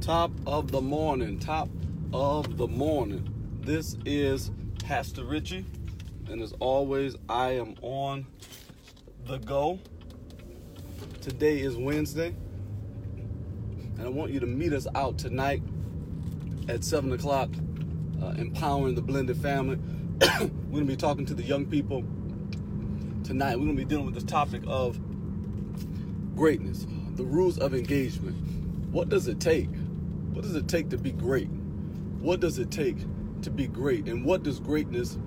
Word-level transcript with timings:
Top 0.00 0.30
of 0.46 0.70
the 0.70 0.80
morning, 0.80 1.40
top 1.40 1.68
of 2.12 2.56
the 2.56 2.68
morning. 2.68 3.28
This 3.62 3.96
is 4.06 4.52
Pastor 4.84 5.24
Richie, 5.24 5.66
and 6.28 6.40
as 6.40 6.52
always, 6.60 7.16
I 7.28 7.50
am 7.56 7.74
on 7.82 8.24
the 9.26 9.38
go. 9.38 9.80
Today 11.20 11.60
is 11.60 11.76
Wednesday, 11.76 12.34
and 13.98 14.00
I 14.00 14.08
want 14.08 14.30
you 14.30 14.38
to 14.38 14.46
meet 14.46 14.72
us 14.72 14.86
out 14.94 15.18
tonight 15.18 15.62
at 16.68 16.84
7 16.84 17.12
o'clock, 17.12 17.50
uh, 18.22 18.28
empowering 18.38 18.94
the 18.94 19.02
blended 19.02 19.36
family. 19.36 19.76
We're 20.40 20.48
going 20.70 20.86
to 20.86 20.92
be 20.92 20.96
talking 20.96 21.26
to 21.26 21.34
the 21.34 21.42
young 21.42 21.66
people 21.66 22.02
tonight. 23.24 23.56
We're 23.56 23.64
going 23.64 23.76
to 23.76 23.82
be 23.82 23.88
dealing 23.88 24.06
with 24.06 24.14
this 24.14 24.24
topic 24.24 24.62
of 24.68 24.96
greatness, 26.36 26.86
the 27.16 27.24
rules 27.24 27.58
of 27.58 27.74
engagement. 27.74 28.36
What 28.92 29.10
does 29.10 29.28
it 29.28 29.38
take? 29.38 29.68
What 30.38 30.44
does 30.44 30.54
it 30.54 30.68
take 30.68 30.88
to 30.90 30.96
be 30.96 31.10
great? 31.10 31.48
What 32.20 32.38
does 32.38 32.60
it 32.60 32.70
take 32.70 32.96
to 33.42 33.50
be 33.50 33.66
great? 33.66 34.06
And 34.06 34.24
what 34.24 34.44
does 34.44 34.60
greatness 34.60 35.18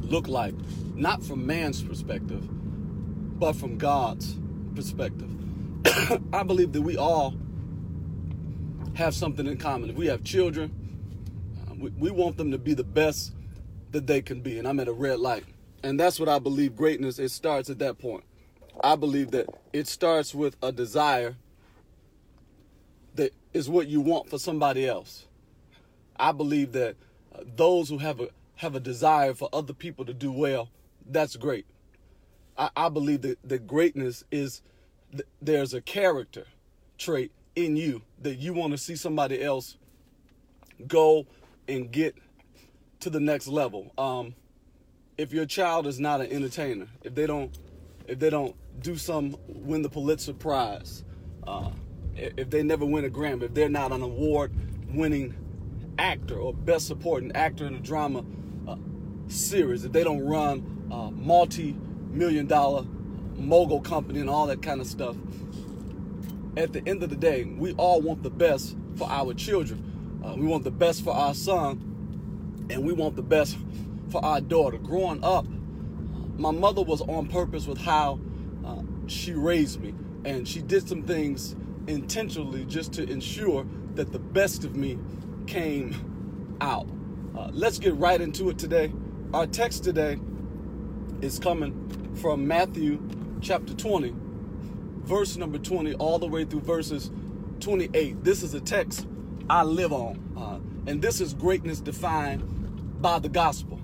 look 0.00 0.28
like? 0.28 0.54
Not 0.94 1.22
from 1.22 1.44
man's 1.44 1.82
perspective, 1.82 2.42
but 3.38 3.52
from 3.52 3.76
God's 3.76 4.38
perspective. 4.74 5.28
I 6.32 6.42
believe 6.42 6.72
that 6.72 6.80
we 6.80 6.96
all 6.96 7.34
have 8.94 9.14
something 9.14 9.46
in 9.46 9.58
common. 9.58 9.90
If 9.90 9.96
we 9.96 10.06
have 10.06 10.24
children, 10.24 10.72
uh, 11.68 11.74
we, 11.74 11.90
we 11.90 12.10
want 12.10 12.38
them 12.38 12.50
to 12.52 12.56
be 12.56 12.72
the 12.72 12.82
best 12.82 13.34
that 13.90 14.06
they 14.06 14.22
can 14.22 14.40
be. 14.40 14.58
And 14.58 14.66
I'm 14.66 14.80
at 14.80 14.88
a 14.88 14.92
red 14.94 15.18
light. 15.18 15.44
And 15.82 16.00
that's 16.00 16.18
what 16.18 16.30
I 16.30 16.38
believe 16.38 16.76
greatness, 16.76 17.18
it 17.18 17.28
starts 17.28 17.68
at 17.68 17.78
that 17.80 17.98
point. 17.98 18.24
I 18.82 18.96
believe 18.96 19.32
that 19.32 19.48
it 19.74 19.86
starts 19.86 20.34
with 20.34 20.56
a 20.62 20.72
desire 20.72 21.36
is 23.54 23.70
what 23.70 23.86
you 23.88 24.00
want 24.00 24.28
for 24.28 24.38
somebody 24.38 24.86
else. 24.86 25.26
I 26.16 26.32
believe 26.32 26.72
that 26.72 26.96
uh, 27.34 27.44
those 27.56 27.88
who 27.88 27.98
have 27.98 28.20
a 28.20 28.28
have 28.56 28.74
a 28.74 28.80
desire 28.80 29.34
for 29.34 29.48
other 29.52 29.72
people 29.72 30.04
to 30.04 30.14
do 30.14 30.30
well, 30.30 30.68
that's 31.10 31.36
great. 31.36 31.66
I, 32.56 32.70
I 32.76 32.88
believe 32.88 33.22
that, 33.22 33.38
that 33.48 33.66
greatness 33.66 34.24
is 34.30 34.62
th- 35.10 35.26
there's 35.42 35.74
a 35.74 35.80
character 35.80 36.46
trait 36.98 37.32
in 37.56 37.76
you 37.76 38.02
that 38.22 38.36
you 38.36 38.52
want 38.52 38.72
to 38.72 38.78
see 38.78 38.94
somebody 38.94 39.42
else 39.42 39.76
go 40.86 41.26
and 41.66 41.90
get 41.90 42.14
to 43.00 43.10
the 43.10 43.20
next 43.20 43.48
level. 43.48 43.92
Um, 43.98 44.34
if 45.18 45.32
your 45.32 45.46
child 45.46 45.86
is 45.86 46.00
not 46.00 46.20
an 46.20 46.30
entertainer, 46.30 46.86
if 47.02 47.14
they 47.14 47.26
don't, 47.26 47.56
if 48.06 48.18
they 48.18 48.30
don't 48.30 48.54
do 48.80 48.96
some 48.96 49.36
win 49.48 49.82
the 49.82 49.88
Pulitzer 49.88 50.32
Prize, 50.32 51.04
uh, 51.46 51.70
if 52.16 52.50
they 52.50 52.62
never 52.62 52.84
win 52.84 53.04
a 53.04 53.10
Grammy, 53.10 53.44
if 53.44 53.54
they're 53.54 53.68
not 53.68 53.92
an 53.92 54.02
award-winning 54.02 55.34
actor 55.98 56.36
or 56.36 56.52
best 56.52 56.86
supporting 56.86 57.32
actor 57.32 57.66
in 57.66 57.74
a 57.74 57.80
drama 57.80 58.24
uh, 58.66 58.76
series, 59.28 59.84
if 59.84 59.92
they 59.92 60.04
don't 60.04 60.24
run 60.24 60.88
a 60.90 61.10
multi-million 61.10 62.46
dollar 62.46 62.84
mogul 63.36 63.80
company 63.80 64.20
and 64.20 64.30
all 64.30 64.46
that 64.46 64.62
kind 64.62 64.80
of 64.80 64.86
stuff, 64.86 65.16
at 66.56 66.72
the 66.72 66.86
end 66.86 67.02
of 67.02 67.10
the 67.10 67.16
day, 67.16 67.44
we 67.44 67.72
all 67.72 68.00
want 68.00 68.22
the 68.22 68.30
best 68.30 68.76
for 68.96 69.08
our 69.10 69.34
children. 69.34 70.20
Uh, 70.24 70.34
we 70.36 70.46
want 70.46 70.64
the 70.64 70.70
best 70.70 71.02
for 71.02 71.12
our 71.12 71.34
son, 71.34 72.66
and 72.70 72.84
we 72.84 72.92
want 72.92 73.16
the 73.16 73.22
best 73.22 73.56
for 74.10 74.24
our 74.24 74.40
daughter. 74.40 74.78
Growing 74.78 75.22
up, 75.24 75.46
my 76.36 76.52
mother 76.52 76.82
was 76.82 77.00
on 77.02 77.26
purpose 77.26 77.66
with 77.66 77.78
how 77.78 78.20
uh, 78.64 78.82
she 79.06 79.32
raised 79.32 79.80
me, 79.80 79.94
and 80.24 80.46
she 80.46 80.62
did 80.62 80.88
some 80.88 81.02
things 81.02 81.56
intentionally 81.86 82.64
just 82.64 82.92
to 82.94 83.08
ensure 83.08 83.66
that 83.94 84.12
the 84.12 84.18
best 84.18 84.64
of 84.64 84.76
me 84.76 84.98
came 85.46 86.56
out. 86.60 86.88
Uh, 87.36 87.50
let's 87.52 87.78
get 87.78 87.94
right 87.96 88.20
into 88.20 88.48
it 88.50 88.58
today. 88.58 88.92
Our 89.32 89.46
text 89.46 89.84
today 89.84 90.18
is 91.20 91.38
coming 91.38 92.14
from 92.20 92.46
Matthew 92.46 93.00
chapter 93.40 93.74
20, 93.74 94.14
verse 95.02 95.36
number 95.36 95.58
20, 95.58 95.94
all 95.94 96.18
the 96.18 96.26
way 96.26 96.44
through 96.44 96.60
verses 96.60 97.10
28. 97.60 98.22
This 98.24 98.42
is 98.42 98.54
a 98.54 98.60
text 98.60 99.06
I 99.50 99.62
live 99.62 99.92
on, 99.92 100.32
uh, 100.36 100.90
and 100.90 101.02
this 101.02 101.20
is 101.20 101.34
greatness 101.34 101.80
defined 101.80 103.02
by 103.02 103.18
the 103.18 103.28
gospel. 103.28 103.80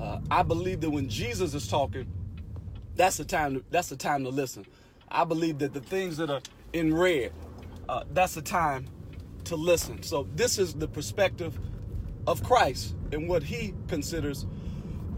Uh, 0.00 0.20
I 0.30 0.42
believe 0.42 0.80
that 0.80 0.90
when 0.90 1.08
Jesus 1.08 1.54
is 1.54 1.68
talking, 1.68 2.06
that's 2.96 3.16
the 3.16 3.24
time. 3.24 3.54
To, 3.54 3.64
that's 3.70 3.88
the 3.88 3.96
time 3.96 4.24
to 4.24 4.30
listen. 4.30 4.66
I 5.08 5.24
believe 5.24 5.58
that 5.58 5.72
the 5.72 5.80
things 5.80 6.16
that 6.16 6.30
are 6.30 6.40
in 6.72 6.94
red, 6.94 7.32
uh, 7.88 8.04
that's 8.12 8.34
the 8.34 8.42
time 8.42 8.86
to 9.44 9.56
listen. 9.56 10.02
So 10.02 10.28
this 10.34 10.58
is 10.58 10.74
the 10.74 10.88
perspective 10.88 11.58
of 12.26 12.42
Christ 12.42 12.94
and 13.12 13.28
what 13.28 13.42
he 13.42 13.74
considers 13.88 14.46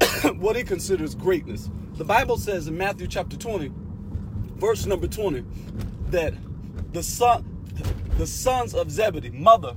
what 0.36 0.56
he 0.56 0.64
considers 0.64 1.14
greatness. 1.14 1.70
The 1.94 2.04
Bible 2.04 2.36
says 2.36 2.66
in 2.66 2.76
Matthew 2.76 3.06
chapter 3.06 3.36
20, 3.36 3.70
verse 4.56 4.86
number 4.86 5.06
20, 5.06 5.44
that 6.10 6.34
the 6.92 7.02
son 7.02 7.54
the 8.16 8.26
sons 8.26 8.74
of 8.74 8.90
Zebedee, 8.90 9.30
mother, 9.30 9.74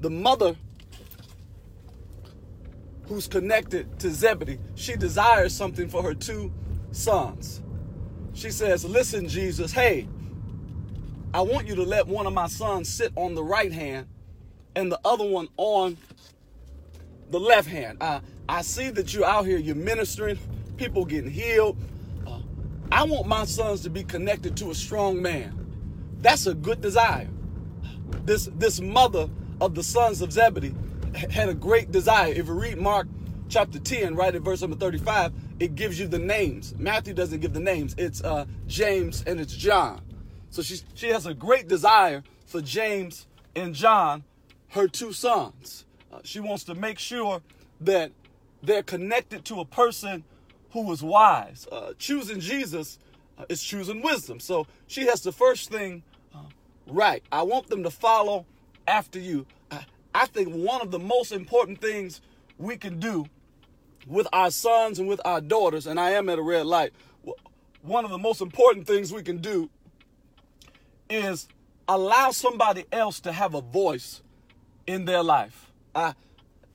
the 0.00 0.08
mother 0.08 0.56
who's 3.06 3.28
connected 3.28 3.98
to 3.98 4.10
Zebedee, 4.10 4.58
she 4.74 4.96
desires 4.96 5.54
something 5.54 5.88
for 5.88 6.02
her 6.02 6.14
two 6.14 6.50
sons. 6.92 7.62
She 8.32 8.50
says, 8.50 8.84
Listen, 8.84 9.28
Jesus, 9.28 9.72
hey, 9.72 10.08
I 11.34 11.40
want 11.40 11.66
you 11.66 11.74
to 11.74 11.82
let 11.82 12.06
one 12.06 12.28
of 12.28 12.32
my 12.32 12.46
sons 12.46 12.88
sit 12.88 13.12
on 13.16 13.34
the 13.34 13.42
right 13.42 13.72
hand 13.72 14.06
and 14.76 14.90
the 14.90 15.00
other 15.04 15.24
one 15.24 15.48
on 15.56 15.96
the 17.30 17.40
left 17.40 17.68
hand. 17.68 17.98
I, 18.00 18.20
I 18.48 18.62
see 18.62 18.90
that 18.90 19.12
you're 19.12 19.24
out 19.24 19.44
here, 19.44 19.58
you're 19.58 19.74
ministering, 19.74 20.38
people 20.76 21.04
getting 21.04 21.28
healed. 21.28 21.76
Uh, 22.24 22.38
I 22.92 23.02
want 23.02 23.26
my 23.26 23.46
sons 23.46 23.80
to 23.80 23.90
be 23.90 24.04
connected 24.04 24.56
to 24.58 24.70
a 24.70 24.76
strong 24.76 25.20
man. 25.20 25.58
That's 26.20 26.46
a 26.46 26.54
good 26.54 26.80
desire. 26.80 27.28
This, 28.24 28.48
this 28.54 28.80
mother 28.80 29.28
of 29.60 29.74
the 29.74 29.82
sons 29.82 30.22
of 30.22 30.32
Zebedee 30.32 30.76
had 31.30 31.48
a 31.48 31.54
great 31.54 31.90
desire. 31.90 32.32
If 32.32 32.46
you 32.46 32.52
read 32.52 32.78
Mark 32.78 33.08
chapter 33.48 33.80
10, 33.80 34.14
right 34.14 34.32
at 34.32 34.42
verse 34.42 34.60
number 34.60 34.76
35, 34.76 35.32
it 35.58 35.74
gives 35.74 35.98
you 35.98 36.06
the 36.06 36.20
names. 36.20 36.76
Matthew 36.78 37.12
doesn't 37.12 37.40
give 37.40 37.54
the 37.54 37.60
names. 37.60 37.96
It's 37.98 38.22
uh, 38.22 38.44
James 38.68 39.24
and 39.26 39.40
it's 39.40 39.56
John. 39.56 40.00
So 40.54 40.62
she, 40.62 40.78
she 40.94 41.08
has 41.08 41.26
a 41.26 41.34
great 41.34 41.66
desire 41.66 42.22
for 42.46 42.60
James 42.60 43.26
and 43.56 43.74
John, 43.74 44.22
her 44.68 44.86
two 44.86 45.12
sons. 45.12 45.84
Uh, 46.12 46.20
she 46.22 46.38
wants 46.38 46.62
to 46.64 46.76
make 46.76 47.00
sure 47.00 47.42
that 47.80 48.12
they're 48.62 48.84
connected 48.84 49.44
to 49.46 49.58
a 49.58 49.64
person 49.64 50.22
who 50.70 50.92
is 50.92 51.02
wise. 51.02 51.66
Uh, 51.72 51.94
choosing 51.98 52.38
Jesus 52.38 53.00
uh, 53.36 53.46
is 53.48 53.64
choosing 53.64 54.00
wisdom. 54.00 54.38
So 54.38 54.68
she 54.86 55.06
has 55.06 55.22
the 55.22 55.32
first 55.32 55.72
thing 55.72 56.04
uh, 56.32 56.42
right. 56.86 57.24
I 57.32 57.42
want 57.42 57.66
them 57.66 57.82
to 57.82 57.90
follow 57.90 58.46
after 58.86 59.18
you. 59.18 59.46
I, 59.72 59.84
I 60.14 60.26
think 60.26 60.54
one 60.54 60.80
of 60.80 60.92
the 60.92 61.00
most 61.00 61.32
important 61.32 61.80
things 61.80 62.20
we 62.58 62.76
can 62.76 63.00
do 63.00 63.26
with 64.06 64.28
our 64.32 64.52
sons 64.52 65.00
and 65.00 65.08
with 65.08 65.20
our 65.24 65.40
daughters, 65.40 65.88
and 65.88 65.98
I 65.98 66.10
am 66.10 66.28
at 66.28 66.38
a 66.38 66.42
red 66.42 66.64
light, 66.64 66.92
one 67.82 68.04
of 68.04 68.12
the 68.12 68.18
most 68.18 68.40
important 68.40 68.86
things 68.86 69.12
we 69.12 69.24
can 69.24 69.38
do 69.38 69.68
is 71.14 71.48
allow 71.88 72.30
somebody 72.30 72.84
else 72.92 73.20
to 73.20 73.32
have 73.32 73.54
a 73.54 73.60
voice 73.60 74.22
in 74.86 75.04
their 75.04 75.22
life. 75.22 75.72
I 75.94 76.14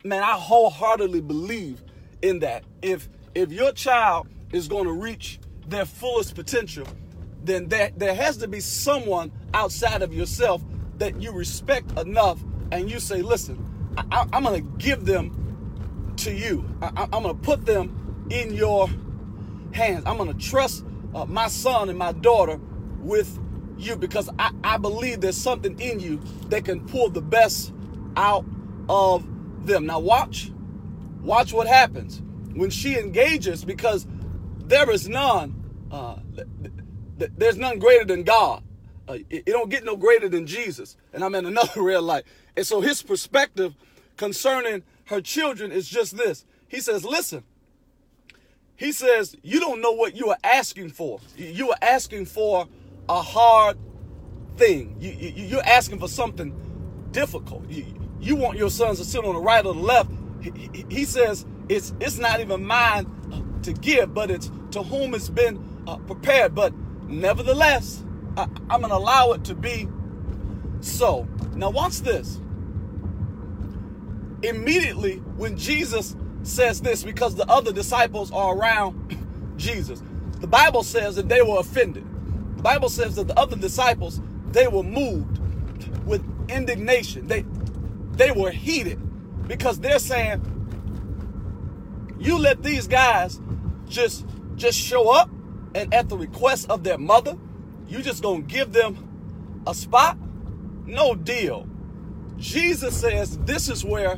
man, 0.04 0.24
I 0.24 0.34
wholeheartedly 0.34 1.22
believe 1.22 1.84
in 2.22 2.40
that. 2.40 2.64
If 2.82 3.10
if 3.36 3.52
your 3.52 3.72
child 3.72 4.28
is 4.52 4.68
going 4.68 4.86
to 4.86 4.94
reach 4.94 5.40
their 5.68 5.86
fullest 5.86 6.36
potential, 6.36 6.88
then 7.44 7.68
there, 7.68 7.92
there 7.96 8.16
has 8.16 8.38
to 8.38 8.48
be 8.48 8.60
someone 8.60 9.32
outside 9.54 10.02
of 10.02 10.14
yourself 10.14 10.62
that 10.98 11.22
you 11.22 11.32
respect 11.32 11.98
enough 11.98 12.40
and 12.72 12.90
you 12.90 13.00
say, 13.00 13.22
listen, 13.22 13.64
I, 14.12 14.26
am 14.34 14.44
going 14.44 14.64
to 14.64 14.84
give 14.84 15.06
them 15.06 16.14
to 16.18 16.34
you. 16.34 16.66
I, 16.82 17.04
am 17.04 17.24
going 17.24 17.28
to 17.28 17.34
put 17.42 17.66
them 17.66 18.28
in 18.30 18.54
your 18.54 18.90
hands. 19.72 20.04
I'm 20.06 20.18
going 20.18 20.34
to 20.34 20.40
trust 20.40 20.86
uh, 21.14 21.26
my 21.26 21.48
son 21.48 21.90
and 21.90 21.98
my 21.98 22.12
daughter 22.12 22.60
with 23.00 23.40
you 23.80 23.96
because 23.96 24.30
I, 24.38 24.52
I 24.64 24.78
believe 24.78 25.22
there's 25.22 25.38
something 25.38 25.80
in 25.80 26.00
you 26.00 26.20
that 26.50 26.66
can 26.66 26.86
pull 26.88 27.10
the 27.10 27.22
best 27.22 27.74
out 28.16 28.46
of 28.88 29.26
them. 29.66 29.86
Now, 29.86 30.00
watch, 30.00 30.52
watch 31.22 31.54
what 31.54 31.68
happens 31.68 32.22
when 32.54 32.70
she 32.70 32.98
engages 32.98 33.64
because 33.64 34.06
there 34.60 34.90
is 34.92 35.08
none, 35.08 35.88
uh, 35.92 36.18
there's 37.18 37.58
none 37.58 37.80
greater 37.80 38.06
than 38.06 38.24
God. 38.24 38.64
Uh, 39.08 39.14
it, 39.30 39.44
it 39.46 39.52
don't 39.52 39.70
get 39.70 39.84
no 39.84 39.96
greater 39.96 40.30
than 40.30 40.46
Jesus. 40.46 40.96
And 41.14 41.24
I'm 41.24 41.34
in 41.36 41.46
another 41.46 41.82
real 41.82 42.02
light. 42.02 42.26
And 42.56 42.66
so 42.66 42.82
his 42.82 43.02
perspective 43.02 43.74
concerning 44.18 44.84
her 45.06 45.22
children 45.22 45.72
is 45.72 45.88
just 45.88 46.18
this. 46.18 46.46
He 46.68 46.82
says, 46.82 47.04
listen, 47.04 47.44
he 48.76 48.92
says, 48.92 49.36
you 49.42 49.60
don't 49.60 49.82
know 49.82 49.92
what 49.92 50.16
you 50.16 50.30
are 50.30 50.38
asking 50.44 50.92
for. 50.92 51.20
You 51.36 51.72
are 51.72 51.78
asking 51.82 52.28
for 52.28 52.68
a 53.10 53.22
hard 53.22 53.78
thing. 54.56 54.96
You, 55.00 55.12
you, 55.12 55.46
you're 55.46 55.66
asking 55.66 56.00
for 56.00 56.08
something 56.08 56.54
difficult. 57.12 57.68
You, 57.70 57.86
you 58.22 58.36
want 58.36 58.58
your 58.58 58.70
sons 58.70 59.00
to 59.00 59.06
sit 59.06 59.26
on 59.26 59.34
the 59.34 59.42
right 59.42 59.66
or 59.66 59.74
the 59.74 59.80
left. 59.80 60.12
He, 60.42 60.86
he, 60.90 61.06
says 61.06 61.46
it's 61.68 61.94
it's 62.00 62.18
not 62.18 62.40
even 62.40 62.64
mine 62.64 63.60
to 63.64 63.74
give, 63.74 64.14
but 64.14 64.32
it's 64.32 64.52
to 64.72 64.84
whom 64.84 65.16
it's 65.16 65.30
been 65.30 65.62
uh, 65.88 65.98
prepared. 65.98 66.56
But 66.56 66.74
nevertheless, 67.08 68.04
I, 68.38 68.44
I'm 68.70 68.82
going 68.82 68.92
to 68.92 68.96
allow 68.96 69.32
it 69.32 69.44
to 69.46 69.56
be 69.56 69.88
so. 70.82 71.28
Now, 71.56 71.72
watch 71.72 72.00
this. 72.00 72.40
Immediately, 74.44 75.18
when 75.36 75.58
Jesus 75.58 76.16
says 76.44 76.80
this, 76.80 77.04
because 77.04 77.36
the 77.36 77.50
other 77.50 77.74
disciples 77.74 78.32
are 78.32 78.56
around 78.56 79.56
Jesus, 79.58 80.02
the 80.40 80.48
Bible 80.48 80.84
says 80.84 81.18
that 81.18 81.28
they 81.28 81.42
were 81.42 81.60
offended. 81.60 82.06
Bible 82.60 82.90
says 82.90 83.16
that 83.16 83.28
the 83.28 83.38
other 83.40 83.56
disciples, 83.56 84.22
they 84.52 84.68
were 84.68 84.84
moved 84.84 85.40
with 86.06 86.24
indignation. 86.50 87.28
They 87.28 87.46
they 88.12 88.32
were 88.32 88.52
heated 88.52 89.00
because 89.48 89.80
they're 89.80 90.00
saying, 90.00 90.44
you 92.20 92.38
let 92.38 92.64
these 92.64 92.88
guys 92.88 93.40
just 93.88 94.26
just 94.56 94.78
show 94.78 95.10
up 95.10 95.30
and 95.74 95.94
at 95.94 96.10
the 96.10 96.18
request 96.18 96.70
of 96.70 96.84
their 96.84 96.98
mother, 96.98 97.38
you 97.88 98.02
just 98.02 98.22
gonna 98.22 98.42
give 98.42 98.74
them 98.74 99.62
a 99.66 99.74
spot? 99.74 100.18
No 100.86 101.16
deal. 101.16 101.68
Jesus 102.38 103.00
says 103.00 103.38
this 103.40 103.70
is 103.70 103.86
where 103.86 104.18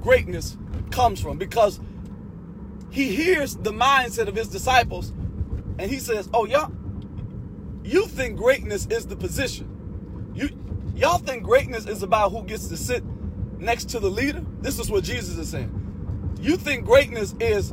greatness 0.00 0.56
comes 0.90 1.20
from 1.20 1.38
because 1.38 1.80
he 2.90 3.14
hears 3.14 3.56
the 3.56 3.72
mindset 3.72 4.28
of 4.28 4.34
his 4.34 4.48
disciples 4.48 5.10
and 5.78 5.90
he 5.90 5.98
says, 5.98 6.28
Oh, 6.34 6.44
y'all, 6.46 6.72
you 7.84 8.06
think 8.06 8.36
greatness 8.36 8.86
is 8.86 9.06
the 9.06 9.16
position. 9.16 10.32
You 10.34 10.50
y'all 10.94 11.18
think 11.18 11.42
greatness 11.42 11.86
is 11.86 12.02
about 12.02 12.30
who 12.32 12.44
gets 12.44 12.68
to 12.68 12.76
sit 12.76 13.02
next 13.58 13.90
to 13.90 14.00
the 14.00 14.10
leader? 14.10 14.44
This 14.60 14.78
is 14.78 14.90
what 14.90 15.04
Jesus 15.04 15.36
is 15.38 15.48
saying. 15.48 16.36
You 16.40 16.56
think 16.56 16.84
greatness 16.84 17.34
is 17.40 17.72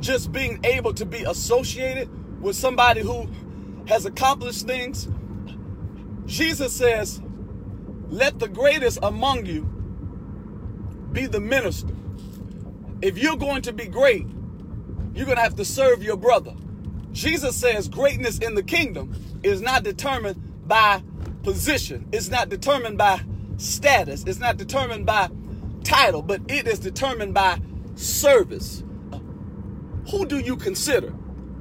just 0.00 0.32
being 0.32 0.60
able 0.64 0.94
to 0.94 1.04
be 1.04 1.24
associated 1.24 2.08
with 2.40 2.56
somebody 2.56 3.02
who 3.02 3.28
has 3.86 4.06
accomplished 4.06 4.66
things. 4.66 5.08
Jesus 6.26 6.74
says, 6.74 7.20
Let 8.08 8.38
the 8.38 8.48
greatest 8.48 8.98
among 9.02 9.46
you 9.46 9.62
be 11.12 11.26
the 11.26 11.40
minister. 11.40 11.94
If 13.02 13.18
you're 13.18 13.36
going 13.36 13.62
to 13.62 13.72
be 13.72 13.86
great, 13.86 14.26
you're 15.14 15.26
going 15.26 15.36
to 15.36 15.42
have 15.42 15.56
to 15.56 15.64
serve 15.64 16.02
your 16.02 16.16
brother. 16.16 16.54
Jesus 17.12 17.56
says 17.56 17.88
greatness 17.88 18.38
in 18.38 18.54
the 18.54 18.62
kingdom 18.62 19.14
is 19.42 19.60
not 19.60 19.82
determined 19.82 20.68
by 20.68 21.02
position, 21.42 22.06
it's 22.12 22.28
not 22.28 22.48
determined 22.48 22.98
by 22.98 23.20
status, 23.56 24.24
it's 24.24 24.38
not 24.38 24.56
determined 24.56 25.06
by 25.06 25.28
title, 25.84 26.22
but 26.22 26.40
it 26.48 26.66
is 26.66 26.78
determined 26.78 27.34
by 27.34 27.60
service. 27.94 28.82
Who 30.10 30.26
do 30.26 30.38
you 30.38 30.56
consider 30.56 31.14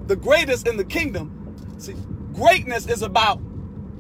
the 0.08 0.16
greatest 0.16 0.68
in 0.68 0.78
the 0.78 0.84
kingdom? 0.84 1.56
See, 1.78 1.96
greatness 2.34 2.88
is 2.88 3.02
about 3.02 3.40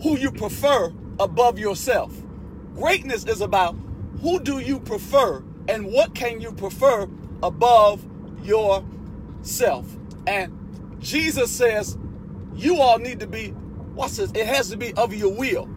who 0.01 0.17
you 0.17 0.31
prefer 0.31 0.93
above 1.19 1.59
yourself. 1.59 2.13
Greatness 2.75 3.25
is 3.25 3.41
about 3.41 3.75
who 4.21 4.39
do 4.39 4.59
you 4.59 4.79
prefer 4.79 5.43
and 5.67 5.85
what 5.85 6.15
can 6.15 6.41
you 6.41 6.51
prefer 6.51 7.07
above 7.43 8.05
yourself. 8.43 9.85
And 10.27 10.97
Jesus 10.99 11.51
says, 11.51 11.97
you 12.55 12.77
all 12.81 12.99
need 12.99 13.19
to 13.19 13.27
be, 13.27 13.53
this? 14.07 14.31
It 14.31 14.47
has 14.47 14.69
to 14.69 14.77
be 14.77 14.93
of 14.93 15.13
your 15.13 15.33
will. 15.33 15.69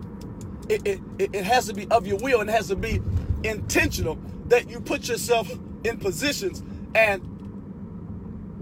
It, 0.68 0.86
it, 0.86 1.00
it 1.18 1.44
has 1.44 1.66
to 1.66 1.74
be 1.74 1.86
of 1.90 2.06
your 2.06 2.18
will 2.18 2.40
and 2.40 2.48
it 2.48 2.52
has 2.52 2.68
to 2.68 2.76
be 2.76 3.00
intentional 3.44 4.18
that 4.46 4.70
you 4.70 4.80
put 4.80 5.08
yourself 5.08 5.50
in 5.84 5.98
positions 5.98 6.62
and 6.94 7.22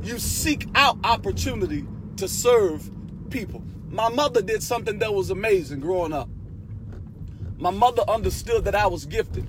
you 0.02 0.18
seek 0.18 0.68
out 0.74 0.98
opportunity 1.04 1.86
to 2.16 2.28
serve 2.28 2.90
people. 3.30 3.62
My 3.90 4.08
mother 4.08 4.40
did 4.40 4.62
something 4.62 4.98
that 5.00 5.12
was 5.12 5.30
amazing 5.30 5.80
growing 5.80 6.12
up. 6.12 6.28
My 7.58 7.70
mother 7.70 8.02
understood 8.08 8.64
that 8.64 8.74
I 8.74 8.86
was 8.86 9.04
gifted. 9.04 9.46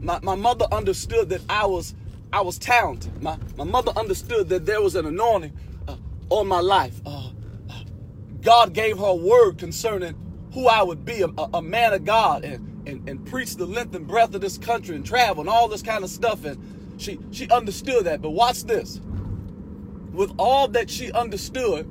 My, 0.00 0.18
my 0.22 0.34
mother 0.34 0.66
understood 0.70 1.28
that 1.30 1.42
I 1.48 1.66
was 1.66 1.94
I 2.32 2.42
was 2.42 2.58
talented. 2.58 3.20
My, 3.22 3.36
my 3.56 3.64
mother 3.64 3.92
understood 3.96 4.48
that 4.50 4.64
there 4.64 4.80
was 4.80 4.94
an 4.94 5.04
anointing 5.04 5.52
uh, 5.88 5.96
on 6.28 6.46
my 6.46 6.60
life. 6.60 7.00
Uh, 7.04 7.19
God 8.42 8.72
gave 8.72 8.98
her 8.98 9.06
a 9.06 9.14
word 9.14 9.58
concerning 9.58 10.14
who 10.54 10.66
I 10.66 10.82
would 10.82 11.04
be, 11.04 11.22
a, 11.22 11.28
a 11.54 11.62
man 11.62 11.92
of 11.92 12.04
God, 12.04 12.44
and, 12.44 12.88
and, 12.88 13.08
and 13.08 13.26
preach 13.26 13.56
the 13.56 13.66
length 13.66 13.94
and 13.94 14.06
breadth 14.06 14.34
of 14.34 14.40
this 14.40 14.58
country 14.58 14.96
and 14.96 15.04
travel 15.04 15.40
and 15.40 15.48
all 15.48 15.68
this 15.68 15.82
kind 15.82 16.02
of 16.02 16.10
stuff. 16.10 16.44
And 16.44 17.00
she, 17.00 17.18
she 17.30 17.48
understood 17.50 18.04
that. 18.06 18.22
But 18.22 18.30
watch 18.30 18.64
this. 18.64 19.00
With 20.12 20.32
all 20.38 20.68
that 20.68 20.90
she 20.90 21.12
understood, 21.12 21.88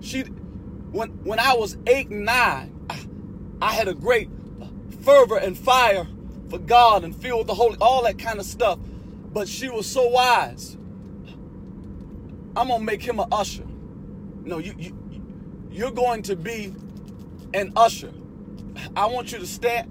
she 0.00 0.22
when 0.22 1.10
when 1.24 1.38
I 1.38 1.54
was 1.54 1.76
eight 1.86 2.08
and 2.10 2.24
nine, 2.24 2.74
I, 2.90 3.06
I 3.62 3.72
had 3.72 3.88
a 3.88 3.94
great 3.94 4.28
fervor 5.02 5.36
and 5.36 5.56
fire 5.56 6.06
for 6.50 6.58
God 6.58 7.04
and 7.04 7.14
filled 7.14 7.46
the 7.46 7.54
Holy, 7.54 7.76
all 7.80 8.02
that 8.02 8.18
kind 8.18 8.40
of 8.40 8.46
stuff. 8.46 8.78
But 9.32 9.48
she 9.48 9.70
was 9.70 9.86
so 9.86 10.08
wise. 10.08 10.76
I'm 12.56 12.68
gonna 12.68 12.80
make 12.80 13.02
him 13.02 13.20
an 13.20 13.28
usher. 13.32 13.64
No, 14.44 14.58
you, 14.58 14.74
you 14.76 14.96
you're 15.72 15.90
going 15.90 16.22
to 16.22 16.36
be 16.36 16.74
an 17.54 17.72
usher. 17.76 18.12
I 18.96 19.06
want 19.06 19.32
you 19.32 19.38
to 19.38 19.46
stand. 19.46 19.90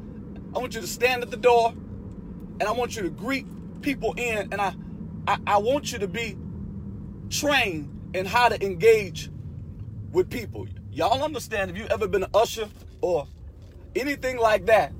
I 0.55 0.59
want 0.59 0.75
you 0.75 0.81
to 0.81 0.87
stand 0.87 1.23
at 1.23 1.31
the 1.31 1.37
door, 1.37 1.69
and 1.71 2.63
I 2.63 2.71
want 2.71 2.95
you 2.95 3.03
to 3.03 3.09
greet 3.09 3.45
people 3.81 4.13
in, 4.17 4.51
and 4.51 4.61
I, 4.61 4.73
I, 5.27 5.37
I 5.47 5.57
want 5.57 5.91
you 5.91 5.99
to 5.99 6.07
be 6.07 6.37
trained 7.29 8.11
in 8.13 8.25
how 8.25 8.49
to 8.49 8.63
engage 8.63 9.29
with 10.11 10.29
people. 10.29 10.67
Y'all 10.91 11.23
understand 11.23 11.71
if 11.71 11.77
you've 11.77 11.89
ever 11.89 12.07
been 12.07 12.23
an 12.23 12.29
usher 12.33 12.67
or 12.99 13.27
anything 13.95 14.37
like 14.37 14.65
that, 14.65 14.91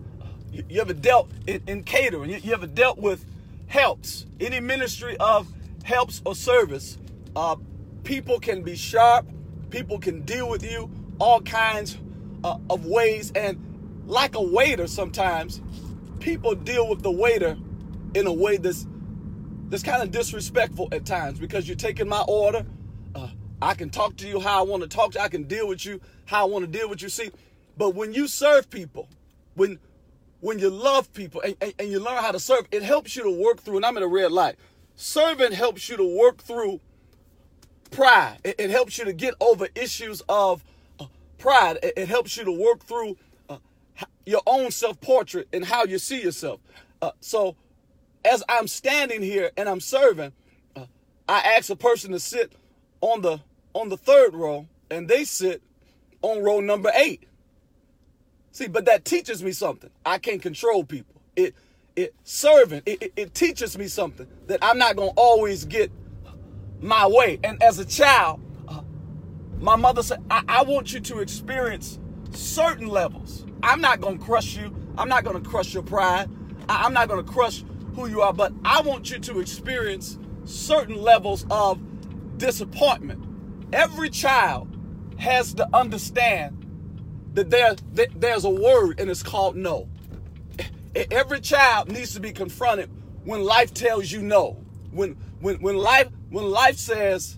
you, 0.52 0.64
you 0.70 0.82
ever 0.82 0.94
dealt 0.94 1.30
in, 1.48 1.62
in 1.68 1.84
catering, 1.84 2.30
you, 2.30 2.38
you, 2.38 2.54
ever 2.54 2.68
dealt 2.68 2.98
with 2.98 3.26
helps, 3.68 4.26
any 4.40 4.60
ministry 4.60 5.18
of 5.18 5.52
helps 5.84 6.22
or 6.26 6.36
service, 6.36 6.98
uh, 7.36 7.56
people 8.04 8.40
can 8.40 8.62
be 8.62 8.76
sharp, 8.76 9.26
people 9.72 9.98
can 9.98 10.22
deal 10.22 10.50
with 10.50 10.64
you 10.70 10.92
all 11.20 11.42
kinds 11.42 11.98
uh, 12.44 12.58
of 12.70 12.86
ways. 12.86 13.32
And 13.34 14.04
like 14.06 14.36
a 14.36 14.42
waiter, 14.42 14.88
sometimes 14.88 15.62
people 16.20 16.54
deal 16.54 16.88
with 16.88 17.02
the 17.02 17.12
waiter 17.12 17.58
in 18.14 18.28
a 18.28 18.34
way 18.34 18.58
that's 18.58 18.86
that's 19.70 19.84
kind 19.84 20.04
of 20.04 20.12
disrespectful 20.12 20.90
at 20.92 21.06
times 21.06 21.40
because 21.40 21.68
you're 21.68 21.78
taking 21.78 22.08
my 22.08 22.22
order. 22.28 22.66
Uh, 23.16 23.30
I 23.62 23.74
can 23.74 23.90
talk 23.90 24.18
to 24.18 24.28
you 24.28 24.40
how 24.40 24.60
I 24.60 24.64
want 24.64 24.84
to 24.84 24.90
talk 24.90 25.14
to 25.14 25.20
you. 25.20 25.26
I 25.26 25.30
can 25.30 25.44
deal 25.44 25.68
with 25.68 25.86
you 25.86 26.02
how 26.26 26.42
I 26.42 26.50
want 26.50 26.66
to 26.66 26.80
deal 26.80 26.90
with 26.90 27.02
you. 27.02 27.08
See, 27.08 27.32
but 27.78 27.96
when 27.96 28.14
you 28.14 28.28
serve 28.28 28.70
people, 28.70 29.08
when 29.56 29.80
when 30.42 30.60
you 30.60 30.70
love 30.70 31.14
people 31.14 31.40
and, 31.42 31.56
and, 31.62 31.74
and, 31.78 31.90
you 31.90 32.00
learn 32.00 32.18
how 32.18 32.32
to 32.32 32.40
serve, 32.40 32.68
it 32.72 32.82
helps 32.82 33.16
you 33.16 33.24
to 33.24 33.32
work 33.32 33.62
through, 33.62 33.78
and 33.78 33.86
I'm 33.86 33.96
in 33.96 34.04
a 34.04 34.08
red 34.08 34.32
light. 34.32 34.56
Serving 34.96 35.52
helps 35.52 35.88
you 35.88 35.98
to 35.98 36.18
work 36.18 36.42
through 36.42 36.82
pride. 37.92 38.38
It, 38.44 38.56
it 38.58 38.70
helps 38.70 38.98
you 38.98 39.06
to 39.06 39.14
get 39.14 39.36
over 39.40 39.68
issues 39.76 40.22
of 40.28 40.64
uh, 41.00 41.06
pride. 41.38 41.78
It, 41.84 41.94
it, 41.98 42.08
helps 42.08 42.36
you 42.38 42.46
to 42.46 42.52
work 42.52 42.84
through 42.84 43.18
uh, 43.50 43.58
your 44.26 44.42
own 44.48 44.72
self 44.72 45.00
portrait 45.02 45.48
and 45.54 45.64
how 45.64 45.84
you 45.84 46.00
see 46.00 46.22
yourself. 46.22 46.60
Uh, 47.02 47.12
so, 47.20 47.56
as 48.26 48.44
I'm 48.50 48.68
standing 48.68 49.22
here 49.22 49.52
and 49.58 49.68
I'm 49.70 49.80
serving, 49.80 50.32
uh, 50.76 50.86
I 51.28 51.40
ask 51.58 51.70
a 51.70 51.76
person 51.76 52.12
to 52.12 52.20
sit 52.20 52.54
on 53.02 53.22
the 53.22 53.42
on 53.74 53.90
the 53.90 53.98
third 53.98 54.34
row, 54.34 54.68
and 54.90 55.08
they 55.08 55.24
sit 55.24 55.62
on 56.22 56.42
row 56.42 56.60
number 56.60 56.92
eight. 56.96 57.24
See, 58.52 58.68
but 58.68 58.86
that 58.86 59.06
teaches 59.06 59.44
me 59.44 59.52
something. 59.52 59.90
I 60.06 60.18
can't 60.18 60.42
control 60.42 60.84
people. 60.84 61.22
It 61.36 61.56
it 61.96 62.14
serving, 62.24 62.84
it, 62.86 63.02
it, 63.02 63.14
it 63.16 63.34
teaches 63.34 63.78
me 63.78 63.88
something 63.88 64.28
that 64.48 64.60
I'm 64.62 64.78
not 64.78 64.96
gonna 64.96 65.12
always 65.16 65.66
get 65.66 65.92
my 66.82 67.08
way. 67.08 67.40
And 67.44 67.62
as 67.62 67.80
a 67.80 67.86
child, 67.86 68.42
uh, 68.68 68.82
my 69.60 69.76
mother 69.76 70.04
said, 70.04 70.24
I, 70.30 70.44
I 70.48 70.64
want 70.64 70.94
you 70.94 71.00
to 71.00 71.20
experience 71.20 72.00
certain 72.32 72.88
levels. 72.88 73.46
I'm 73.64 73.82
not 73.82 74.02
gonna 74.02 74.18
crush 74.18 74.56
you. 74.58 74.76
I'm 74.98 75.08
not 75.08 75.24
gonna 75.24 75.42
crush 75.42 75.74
your 75.74 75.84
pride. 75.84 76.30
I, 76.68 76.84
I'm 76.86 76.94
not 76.94 77.08
gonna 77.08 77.24
crush 77.24 77.64
who 77.96 78.08
you 78.08 78.22
are, 78.22 78.34
but 78.34 78.54
I 78.66 78.82
want 78.82 79.12
you 79.12 79.20
to 79.20 79.40
experience 79.40 80.18
certain 80.46 80.96
levels 80.96 81.46
of 81.52 81.80
disappointment. 82.38 83.24
Every 83.74 84.10
child 84.10 84.68
has 85.18 85.54
to 85.56 85.70
understand 85.76 86.58
that 87.34 87.50
there, 87.50 87.76
there's 88.16 88.44
a 88.44 88.50
word 88.50 89.00
and 89.00 89.10
it's 89.10 89.24
called 89.24 89.56
no. 89.56 89.88
Every 90.96 91.40
child 91.40 91.90
needs 91.90 92.14
to 92.16 92.20
be 92.20 92.32
confronted 92.32 92.90
when 93.24 93.44
life 93.44 93.74
tells 93.74 94.12
you 94.12 94.22
no. 94.22 94.58
When 94.92 95.16
when 95.40 95.62
when 95.62 95.78
life 95.78 96.10
when 96.32 96.50
life 96.50 96.78
says 96.78 97.38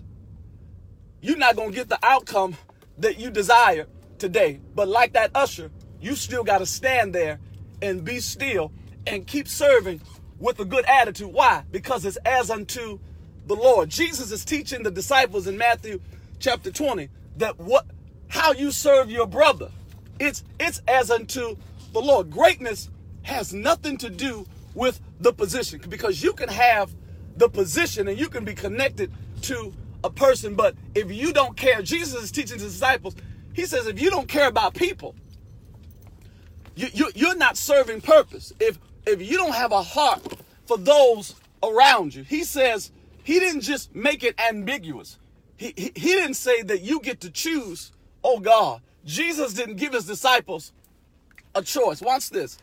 you're 1.20 1.36
not 1.36 1.56
gonna 1.56 1.72
get 1.72 1.88
the 1.88 1.98
outcome 2.02 2.56
that 2.98 3.18
you 3.18 3.30
desire 3.30 3.86
today, 4.18 4.60
but 4.74 4.88
like 4.88 5.12
that 5.14 5.30
usher, 5.34 5.70
you 6.00 6.14
still 6.14 6.44
gotta 6.44 6.64
stand 6.64 7.14
there 7.14 7.40
and 7.82 8.04
be 8.04 8.20
still 8.20 8.72
and 9.06 9.26
keep 9.26 9.48
serving 9.48 10.00
with 10.38 10.60
a 10.60 10.64
good 10.64 10.84
attitude. 10.86 11.32
Why? 11.32 11.64
Because 11.70 12.04
it's 12.04 12.16
as 12.24 12.50
unto 12.50 12.98
the 13.46 13.54
Lord. 13.54 13.90
Jesus 13.90 14.30
is 14.30 14.44
teaching 14.44 14.82
the 14.82 14.90
disciples 14.90 15.46
in 15.46 15.58
Matthew 15.58 16.00
chapter 16.38 16.70
20 16.70 17.08
that 17.38 17.58
what 17.58 17.86
how 18.28 18.52
you 18.52 18.70
serve 18.70 19.10
your 19.10 19.26
brother. 19.26 19.70
It's 20.20 20.44
it's 20.60 20.80
as 20.86 21.10
unto 21.10 21.56
the 21.92 22.00
Lord. 22.00 22.30
Greatness 22.30 22.90
has 23.22 23.52
nothing 23.52 23.96
to 23.98 24.10
do 24.10 24.46
with 24.74 25.00
the 25.20 25.32
position 25.32 25.80
because 25.88 26.22
you 26.22 26.32
can 26.32 26.48
have 26.48 26.94
the 27.36 27.48
position 27.48 28.08
and 28.08 28.18
you 28.18 28.28
can 28.28 28.44
be 28.44 28.54
connected 28.54 29.12
to 29.42 29.72
a 30.02 30.10
person, 30.10 30.54
but 30.54 30.74
if 30.94 31.10
you 31.10 31.32
don't 31.32 31.56
care, 31.56 31.82
Jesus 31.82 32.24
is 32.24 32.30
teaching 32.30 32.58
his 32.58 32.72
disciples. 32.72 33.14
He 33.52 33.66
says, 33.66 33.86
if 33.86 34.00
you 34.00 34.10
don't 34.10 34.28
care 34.28 34.48
about 34.48 34.74
people, 34.74 35.14
you, 36.74 36.88
you, 36.92 37.10
you're 37.14 37.36
not 37.36 37.56
serving 37.56 38.00
purpose. 38.00 38.52
If 38.60 38.78
if 39.06 39.20
you 39.20 39.36
don't 39.36 39.54
have 39.54 39.70
a 39.70 39.82
heart 39.82 40.22
for 40.66 40.78
those 40.78 41.34
around 41.62 42.14
you, 42.14 42.24
he 42.24 42.42
says 42.42 42.90
he 43.22 43.38
didn't 43.38 43.60
just 43.60 43.94
make 43.94 44.24
it 44.24 44.34
ambiguous. 44.40 45.18
He, 45.56 45.72
he, 45.76 45.92
he 45.94 46.08
didn't 46.08 46.34
say 46.34 46.62
that 46.62 46.80
you 46.80 47.00
get 47.00 47.20
to 47.20 47.30
choose, 47.30 47.92
oh 48.22 48.40
God. 48.40 48.80
Jesus 49.04 49.52
didn't 49.52 49.76
give 49.76 49.92
his 49.92 50.06
disciples 50.06 50.72
a 51.54 51.62
choice. 51.62 52.00
Watch 52.00 52.30
this. 52.30 52.58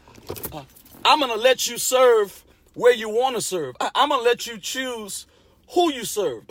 Uh, 0.51 0.63
I'm 1.05 1.19
going 1.19 1.31
to 1.31 1.37
let 1.37 1.69
you 1.69 1.77
serve 1.77 2.43
where 2.73 2.93
you 2.93 3.09
want 3.09 3.35
to 3.35 3.41
serve. 3.41 3.75
I, 3.79 3.91
I'm 3.95 4.09
going 4.09 4.21
to 4.21 4.25
let 4.25 4.47
you 4.47 4.57
choose 4.57 5.25
who 5.73 5.91
you 5.91 6.05
serve. 6.05 6.43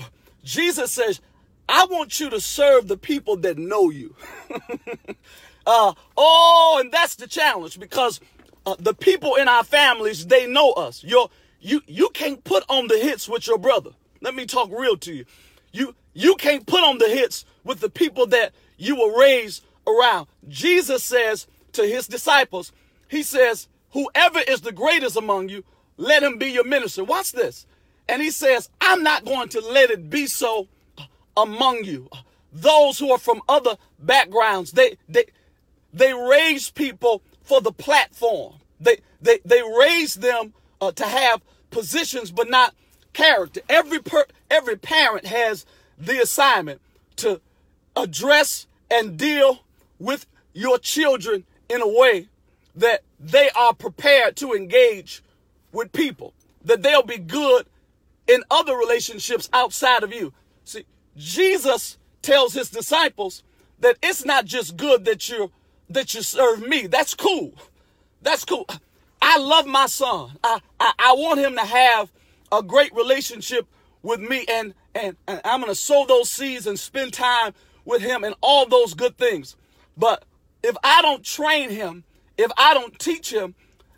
Jesus 0.45 0.93
says, 0.93 1.21
I 1.69 1.87
want 1.87 2.19
you 2.19 2.31
to 2.31 2.41
serve 2.41 2.89
the 2.89 2.97
people 2.97 3.37
that 3.39 3.59
know 3.59 3.91
you. 3.91 4.15
uh, 5.67 5.93
oh, 6.17 6.79
and 6.81 6.93
that's 6.93 7.15
the 7.15 7.27
challenge 7.27 7.79
because 7.79 8.21
uh, 8.67 8.77
the 8.79 8.95
people 8.95 9.37
in 9.37 9.49
our 9.49 9.65
families, 9.65 10.27
they 10.27 10.47
know 10.47 10.73
us. 10.73 11.05
Your, 11.05 11.31
you, 11.61 11.83
you 11.87 12.11
can't 12.13 12.43
put 12.45 12.65
on 12.69 12.89
the 12.89 12.99
hits 12.99 13.29
with 13.29 13.47
your 13.47 13.59
brother. 13.59 13.91
Let 14.21 14.35
me 14.35 14.47
talk 14.47 14.71
real 14.73 14.97
to 14.99 15.15
you. 15.15 15.25
You, 15.73 15.95
you 16.13 16.35
can't 16.37 16.67
put 16.67 16.83
on 16.83 16.99
the 16.99 17.09
hits 17.09 17.45
with 17.65 17.81
the 17.81 17.91
people 17.91 18.27
that 18.29 18.53
you 18.77 18.97
were 18.97 19.19
raised 19.19 19.65
around. 19.87 20.27
Jesus 20.49 21.05
says 21.05 21.47
to 21.73 21.87
his 21.87 22.07
disciples, 22.07 22.73
he 23.09 23.23
says, 23.23 23.69
whoever 23.91 24.41
is 24.41 24.63
the 24.63 24.73
greatest 24.73 25.17
among 25.17 25.49
you, 25.49 25.65
let 26.01 26.23
him 26.23 26.39
be 26.39 26.47
your 26.47 26.65
minister. 26.65 27.05
Watch 27.05 27.33
this. 27.33 27.67
And 28.09 28.23
he 28.23 28.31
says, 28.31 28.71
I'm 28.81 29.03
not 29.03 29.25
going 29.25 29.51
to 29.51 29.61
let 29.61 29.91
it 29.91 30.09
be 30.09 30.27
so 30.27 30.67
among 31.37 31.85
you. 31.85 32.09
Those 32.53 32.99
who 32.99 33.13
are 33.13 33.19
from 33.19 33.43
other 33.49 33.77
backgrounds, 33.99 34.73
they, 34.73 34.97
they, 35.09 35.27
they 35.93 36.15
raise 36.15 36.71
people 36.71 37.23
for 37.43 37.61
the 37.61 37.71
platform. 37.71 38.55
They, 38.81 39.01
they, 39.21 39.41
they 39.45 39.63
raise 39.63 40.15
them 40.15 40.55
uh, 40.81 40.93
to 40.93 41.05
have 41.05 41.43
positions, 41.71 42.31
but 42.31 42.49
not 42.49 42.75
character. 43.13 43.61
Every 43.69 44.01
per, 44.01 44.25
every 44.51 44.77
parent 44.77 45.27
has 45.27 45.67
the 45.99 46.21
assignment 46.21 46.81
to 47.17 47.43
address 47.95 48.67
and 48.91 49.19
deal 49.19 49.61
with 49.99 50.27
your 50.55 50.79
children 50.79 51.45
in 51.69 51.83
a 51.83 51.89
way 51.89 52.29
that 52.75 53.03
they 53.21 53.51
are 53.51 53.75
prepared 53.75 54.37
to 54.37 54.55
engage 54.55 55.23
with 55.73 55.93
people, 55.93 56.35
that 56.65 56.83
they'll 56.83 57.03
be 57.03 57.19
good 57.19 57.67
in 58.27 58.43
other 58.51 58.77
relationships 58.77 59.49
outside 59.53 60.03
of 60.03 60.13
you. 60.13 60.33
See, 60.65 60.85
Jesus 61.17 61.99
tells 62.23 62.55
his 62.55 62.71
disciples 62.71 63.43
that 63.81 63.97
it's 64.03 64.25
not 64.25 64.45
just 64.45 64.77
good 64.77 65.05
that 65.05 65.29
you 65.29 65.51
that 65.89 66.15
you 66.15 66.23
serve 66.23 66.61
me. 66.67 66.87
That's 66.87 67.15
cool. 67.15 67.53
That's 68.23 68.45
cool. 68.45 68.67
I 69.21 69.39
love 69.39 69.67
my 69.67 69.87
son. 69.87 70.39
I, 70.43 70.61
I, 70.79 70.93
I 70.99 71.13
want 71.15 71.41
him 71.41 71.57
to 71.57 71.65
have 71.65 72.13
a 72.53 72.63
great 72.63 72.95
relationship 72.95 73.67
with 74.03 74.21
me 74.21 74.45
and, 74.49 74.75
and, 74.95 75.17
and 75.27 75.41
I'm 75.45 75.61
going 75.61 75.71
to 75.73 75.79
sow 75.79 76.07
those 76.07 76.31
seeds 76.31 76.67
and 76.67 76.79
spend 76.79 77.13
time 77.13 77.53
with 77.85 78.03
him 78.03 78.25
and 78.25 78.35
all 78.41 78.67
those 78.67 78.95
good 78.95 79.19
things. 79.19 79.57
But 79.97 80.25
if 80.63 80.77
I 80.83 81.03
don't 81.03 81.25
train 81.25 81.71
him, 81.71 82.05
if 82.39 82.51
I 82.57 82.73
don't 82.75 82.99
teach 82.99 83.33
him 83.33 83.55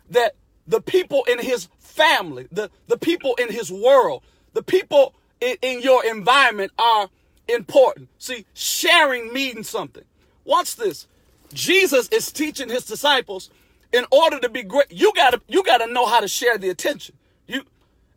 that 0.09 0.35
the 0.67 0.81
people 0.81 1.23
in 1.25 1.39
his 1.39 1.69
family, 1.79 2.47
the, 2.51 2.69
the 2.87 2.97
people 2.97 3.35
in 3.35 3.51
his 3.51 3.71
world, 3.71 4.23
the 4.53 4.63
people 4.63 5.13
in, 5.41 5.55
in 5.61 5.81
your 5.81 6.05
environment 6.05 6.71
are 6.77 7.09
important. 7.47 8.09
See, 8.17 8.45
sharing 8.53 9.33
means 9.33 9.69
something. 9.69 10.05
Watch 10.45 10.75
this. 10.75 11.07
Jesus 11.53 12.07
is 12.09 12.31
teaching 12.31 12.69
his 12.69 12.85
disciples 12.85 13.49
in 13.93 14.05
order 14.11 14.39
to 14.39 14.49
be 14.49 14.63
great, 14.63 14.91
you 14.91 15.13
gotta 15.15 15.39
you 15.47 15.63
gotta 15.63 15.91
know 15.91 16.05
how 16.07 16.19
to 16.19 16.27
share 16.27 16.57
the 16.57 16.69
attention. 16.69 17.15
You 17.47 17.63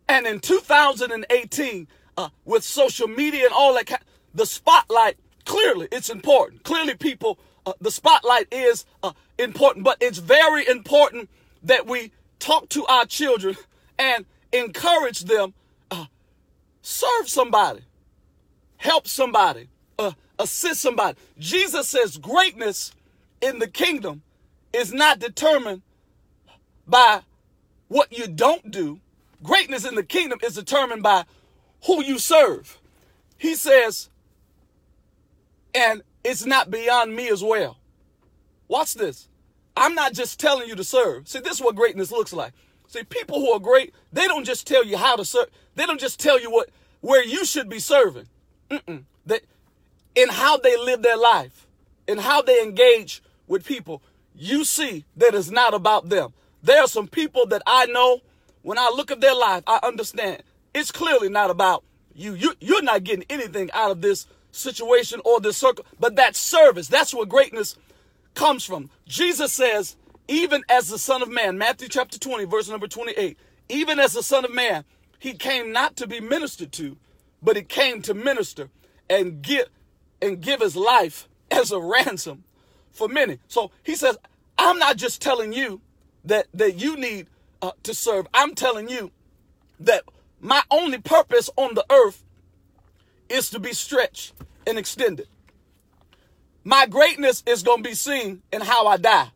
and 0.09 0.25
in 0.25 0.39
2018, 0.39 1.87
uh, 2.17 2.29
with 2.45 2.63
social 2.63 3.07
media 3.07 3.45
and 3.45 3.53
all 3.53 3.73
that, 3.75 4.01
the 4.33 4.45
spotlight 4.45 5.17
clearly 5.45 5.87
it's 5.91 6.09
important. 6.09 6.63
Clearly, 6.63 6.95
people, 6.95 7.37
uh, 7.65 7.73
the 7.79 7.91
spotlight 7.91 8.47
is 8.51 8.85
uh, 9.03 9.11
important, 9.37 9.85
but 9.85 9.97
it's 10.01 10.17
very 10.17 10.67
important 10.67 11.29
that 11.63 11.85
we 11.85 12.11
talk 12.39 12.69
to 12.69 12.85
our 12.85 13.05
children 13.05 13.55
and 13.97 14.25
encourage 14.51 15.21
them, 15.21 15.53
uh, 15.91 16.05
serve 16.81 17.27
somebody, 17.27 17.81
help 18.77 19.07
somebody, 19.07 19.69
uh, 19.99 20.11
assist 20.39 20.81
somebody. 20.81 21.17
Jesus 21.39 21.87
says 21.87 22.17
greatness 22.17 22.93
in 23.41 23.59
the 23.59 23.67
kingdom 23.67 24.21
is 24.73 24.93
not 24.93 25.19
determined 25.19 25.81
by 26.87 27.21
what 27.87 28.15
you 28.17 28.27
don't 28.27 28.71
do. 28.71 28.99
Greatness 29.43 29.85
in 29.85 29.95
the 29.95 30.03
kingdom 30.03 30.39
is 30.43 30.55
determined 30.55 31.03
by 31.03 31.25
who 31.85 32.03
you 32.03 32.17
serve. 32.19 32.79
He 33.37 33.55
says, 33.55 34.09
and 35.73 36.01
it's 36.23 36.45
not 36.45 36.71
beyond 36.71 37.15
me 37.15 37.29
as 37.29 37.43
well. 37.43 37.77
Watch 38.67 38.95
this. 38.95 39.27
I'm 39.77 39.95
not 39.95 40.13
just 40.13 40.39
telling 40.39 40.67
you 40.67 40.75
to 40.75 40.83
serve. 40.83 41.27
See, 41.27 41.39
this 41.39 41.53
is 41.53 41.61
what 41.61 41.75
greatness 41.75 42.11
looks 42.11 42.33
like. 42.33 42.53
See, 42.87 43.03
people 43.03 43.39
who 43.39 43.51
are 43.51 43.59
great, 43.59 43.93
they 44.11 44.27
don't 44.27 44.45
just 44.45 44.65
tell 44.65 44.83
you 44.83 44.97
how 44.97 45.15
to 45.15 45.25
serve. 45.25 45.47
They 45.75 45.85
don't 45.85 45.99
just 45.99 46.19
tell 46.19 46.39
you 46.39 46.51
what 46.51 46.69
where 47.01 47.23
you 47.23 47.45
should 47.45 47.69
be 47.69 47.79
serving. 47.79 48.27
Mm-mm. 48.69 49.03
In 50.15 50.29
how 50.29 50.57
they 50.57 50.75
live 50.77 51.03
their 51.03 51.17
life, 51.17 51.67
in 52.07 52.17
how 52.17 52.41
they 52.41 52.63
engage 52.63 53.21
with 53.47 53.63
people, 53.63 54.01
you 54.35 54.65
see 54.65 55.05
that 55.15 55.35
it's 55.35 55.51
not 55.51 55.75
about 55.75 56.09
them. 56.09 56.33
There 56.63 56.81
are 56.81 56.87
some 56.87 57.07
people 57.07 57.45
that 57.47 57.61
I 57.67 57.85
know 57.85 58.21
when 58.63 58.79
I 58.79 58.91
look 58.95 59.11
at 59.11 59.21
their 59.21 59.35
life, 59.35 59.63
I 59.67 59.79
understand 59.83 60.41
it's 60.73 60.91
clearly 60.91 61.29
not 61.29 61.49
about 61.51 61.83
you. 62.15 62.33
you 62.33 62.53
you're 62.59 62.81
not 62.81 63.03
getting 63.03 63.25
anything 63.29 63.69
out 63.73 63.91
of 63.91 64.01
this 64.01 64.25
situation 64.51 65.21
or 65.23 65.39
this 65.39 65.57
circle, 65.57 65.85
but 65.99 66.15
that 66.15 66.35
service, 66.35 66.87
that's 66.87 67.13
what 67.13 67.29
greatness 67.29 67.75
comes 68.37 68.63
from. 68.63 68.89
Jesus 69.05 69.51
says, 69.51 69.97
even 70.27 70.63
as 70.69 70.87
the 70.87 70.99
Son 70.99 71.21
of 71.21 71.29
Man, 71.29 71.57
Matthew 71.57 71.89
chapter 71.89 72.19
20, 72.19 72.45
verse 72.45 72.69
number 72.69 72.87
28, 72.87 73.37
even 73.69 73.99
as 73.99 74.13
the 74.13 74.23
Son 74.23 74.45
of 74.45 74.53
Man, 74.53 74.85
he 75.19 75.33
came 75.33 75.73
not 75.73 75.95
to 75.97 76.07
be 76.07 76.21
ministered 76.21 76.71
to, 76.73 76.97
but 77.41 77.57
he 77.57 77.63
came 77.63 78.01
to 78.03 78.13
minister 78.13 78.69
and 79.09 79.41
give 79.41 79.67
and 80.21 80.41
give 80.41 80.61
his 80.61 80.75
life 80.75 81.27
as 81.51 81.71
a 81.71 81.79
ransom 81.79 82.43
for 82.91 83.07
many. 83.07 83.39
So 83.47 83.71
he 83.83 83.95
says, 83.95 84.17
I'm 84.57 84.79
not 84.79 84.97
just 84.97 85.21
telling 85.21 85.53
you 85.53 85.81
that 86.25 86.47
that 86.53 86.75
you 86.79 86.95
need 86.95 87.27
uh, 87.61 87.71
to 87.83 87.93
serve. 87.93 88.27
I'm 88.33 88.53
telling 88.53 88.89
you 88.89 89.11
that 89.79 90.03
my 90.39 90.61
only 90.69 90.99
purpose 90.99 91.49
on 91.57 91.73
the 91.73 91.85
earth 91.91 92.23
is 93.29 93.49
to 93.51 93.59
be 93.59 93.73
stretched 93.73 94.33
and 94.65 94.77
extended. 94.77 95.27
My 96.67 96.85
greatness 96.85 97.43
is 97.45 97.63
going 97.63 97.81
to 97.81 97.89
be 97.89 97.95
seen 97.95 98.41
in 98.51 98.59
how 98.59 98.87
I 98.87 98.97
die. 98.97 99.29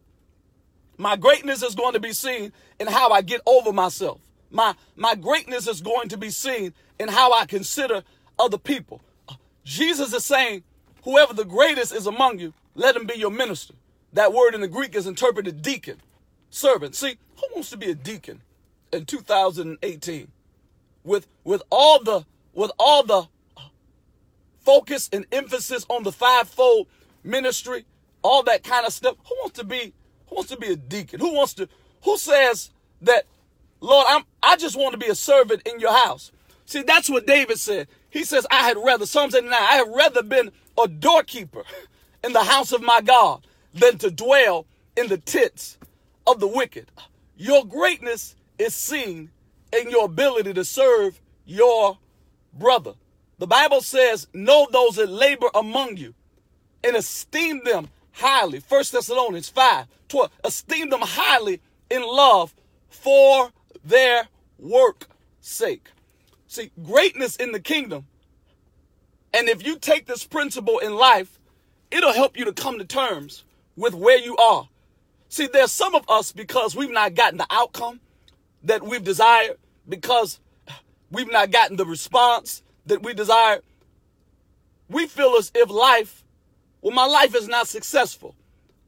My 0.97 1.15
greatness 1.15 1.63
is 1.63 1.75
going 1.75 1.93
to 1.93 1.99
be 2.01 2.11
seen 2.11 2.51
in 2.77 2.87
how 2.87 3.11
I 3.11 3.21
get 3.21 3.39
over 3.45 3.71
myself. 3.71 4.19
My, 4.49 4.75
my 4.97 5.15
greatness 5.15 5.65
is 5.65 5.79
going 5.79 6.09
to 6.09 6.17
be 6.17 6.29
seen 6.29 6.73
in 6.99 7.07
how 7.07 7.31
I 7.31 7.45
consider 7.45 8.03
other 8.37 8.57
people. 8.57 8.99
Uh, 9.29 9.35
Jesus 9.63 10.13
is 10.13 10.25
saying, 10.25 10.63
whoever 11.05 11.33
the 11.33 11.45
greatest 11.45 11.95
is 11.95 12.05
among 12.05 12.39
you, 12.39 12.53
let 12.75 12.97
him 12.97 13.05
be 13.05 13.13
your 13.13 13.31
minister. 13.31 13.75
That 14.11 14.33
word 14.33 14.53
in 14.53 14.59
the 14.59 14.67
Greek 14.67 14.93
is 14.93 15.07
interpreted 15.07 15.61
deacon, 15.61 16.01
servant. 16.49 16.95
See, 16.95 17.15
who 17.37 17.47
wants 17.53 17.69
to 17.69 17.77
be 17.77 17.91
a 17.91 17.95
deacon 17.95 18.41
in 18.91 19.05
2018? 19.05 20.27
With 21.05 21.27
with 21.45 21.63
all 21.71 22.03
the 22.03 22.25
with 22.53 22.73
all 22.77 23.03
the 23.03 23.21
uh, 23.55 23.61
focus 24.59 25.09
and 25.13 25.25
emphasis 25.31 25.85
on 25.87 26.03
the 26.03 26.11
fivefold 26.11 26.87
ministry, 27.23 27.85
all 28.21 28.43
that 28.43 28.63
kind 28.63 28.85
of 28.85 28.93
stuff. 28.93 29.15
Who 29.27 29.35
wants 29.41 29.59
to 29.59 29.65
be 29.65 29.93
who 30.27 30.35
wants 30.35 30.51
to 30.51 30.57
be 30.57 30.67
a 30.67 30.75
deacon? 30.75 31.19
Who 31.19 31.33
wants 31.33 31.53
to 31.55 31.67
who 32.03 32.17
says 32.17 32.71
that 33.01 33.25
Lord, 33.79 34.05
I'm 34.09 34.23
I 34.41 34.55
just 34.55 34.77
want 34.77 34.93
to 34.93 34.97
be 34.97 35.07
a 35.07 35.15
servant 35.15 35.61
in 35.65 35.79
your 35.79 35.93
house. 35.93 36.31
See, 36.65 36.83
that's 36.83 37.09
what 37.09 37.27
David 37.27 37.59
said. 37.59 37.87
He 38.09 38.23
says, 38.23 38.47
I 38.49 38.63
had 38.63 38.77
rather, 38.77 39.05
Psalms 39.05 39.35
89, 39.35 39.53
I 39.53 39.75
had 39.75 39.93
rather 39.93 40.23
been 40.23 40.51
a 40.81 40.87
doorkeeper 40.87 41.63
in 42.23 42.31
the 42.33 42.43
house 42.43 42.71
of 42.71 42.81
my 42.81 43.01
God 43.01 43.45
than 43.73 43.97
to 43.97 44.11
dwell 44.11 44.65
in 44.95 45.07
the 45.07 45.17
tents 45.17 45.77
of 46.27 46.39
the 46.39 46.47
wicked. 46.47 46.91
Your 47.35 47.65
greatness 47.65 48.35
is 48.57 48.73
seen 48.73 49.31
in 49.73 49.89
your 49.89 50.05
ability 50.05 50.53
to 50.53 50.63
serve 50.63 51.19
your 51.45 51.97
brother. 52.53 52.93
The 53.39 53.47
Bible 53.47 53.81
says, 53.81 54.27
Know 54.33 54.67
those 54.71 54.95
that 54.95 55.09
labor 55.09 55.49
among 55.53 55.97
you 55.97 56.13
and 56.83 56.95
esteem 56.95 57.61
them 57.63 57.89
highly. 58.13 58.59
1 58.59 58.83
Thessalonians 58.91 59.49
5 59.49 59.87
12. 60.09 60.31
Esteem 60.43 60.89
them 60.89 61.01
highly 61.01 61.61
in 61.89 62.01
love 62.01 62.53
for 62.89 63.51
their 63.83 64.27
work 64.59 65.07
sake. 65.39 65.89
See, 66.47 66.71
greatness 66.83 67.37
in 67.37 67.53
the 67.53 67.59
kingdom, 67.59 68.07
and 69.33 69.47
if 69.47 69.65
you 69.65 69.77
take 69.77 70.05
this 70.05 70.25
principle 70.25 70.79
in 70.79 70.95
life, 70.95 71.39
it'll 71.89 72.13
help 72.13 72.37
you 72.37 72.45
to 72.45 72.53
come 72.53 72.77
to 72.77 72.85
terms 72.85 73.45
with 73.75 73.93
where 73.93 74.17
you 74.19 74.35
are. 74.37 74.67
See, 75.29 75.47
there's 75.47 75.71
some 75.71 75.95
of 75.95 76.03
us 76.09 76.33
because 76.33 76.75
we've 76.75 76.91
not 76.91 77.15
gotten 77.15 77.37
the 77.37 77.47
outcome 77.49 78.01
that 78.63 78.83
we've 78.83 79.03
desired, 79.03 79.57
because 79.87 80.39
we've 81.09 81.31
not 81.31 81.51
gotten 81.51 81.77
the 81.77 81.85
response 81.85 82.63
that 82.85 83.01
we 83.01 83.13
desire. 83.13 83.61
We 84.89 85.07
feel 85.07 85.35
as 85.37 85.51
if 85.55 85.69
life, 85.69 86.23
well, 86.81 86.93
my 86.93 87.05
life 87.05 87.35
is 87.35 87.47
not 87.47 87.67
successful. 87.67 88.35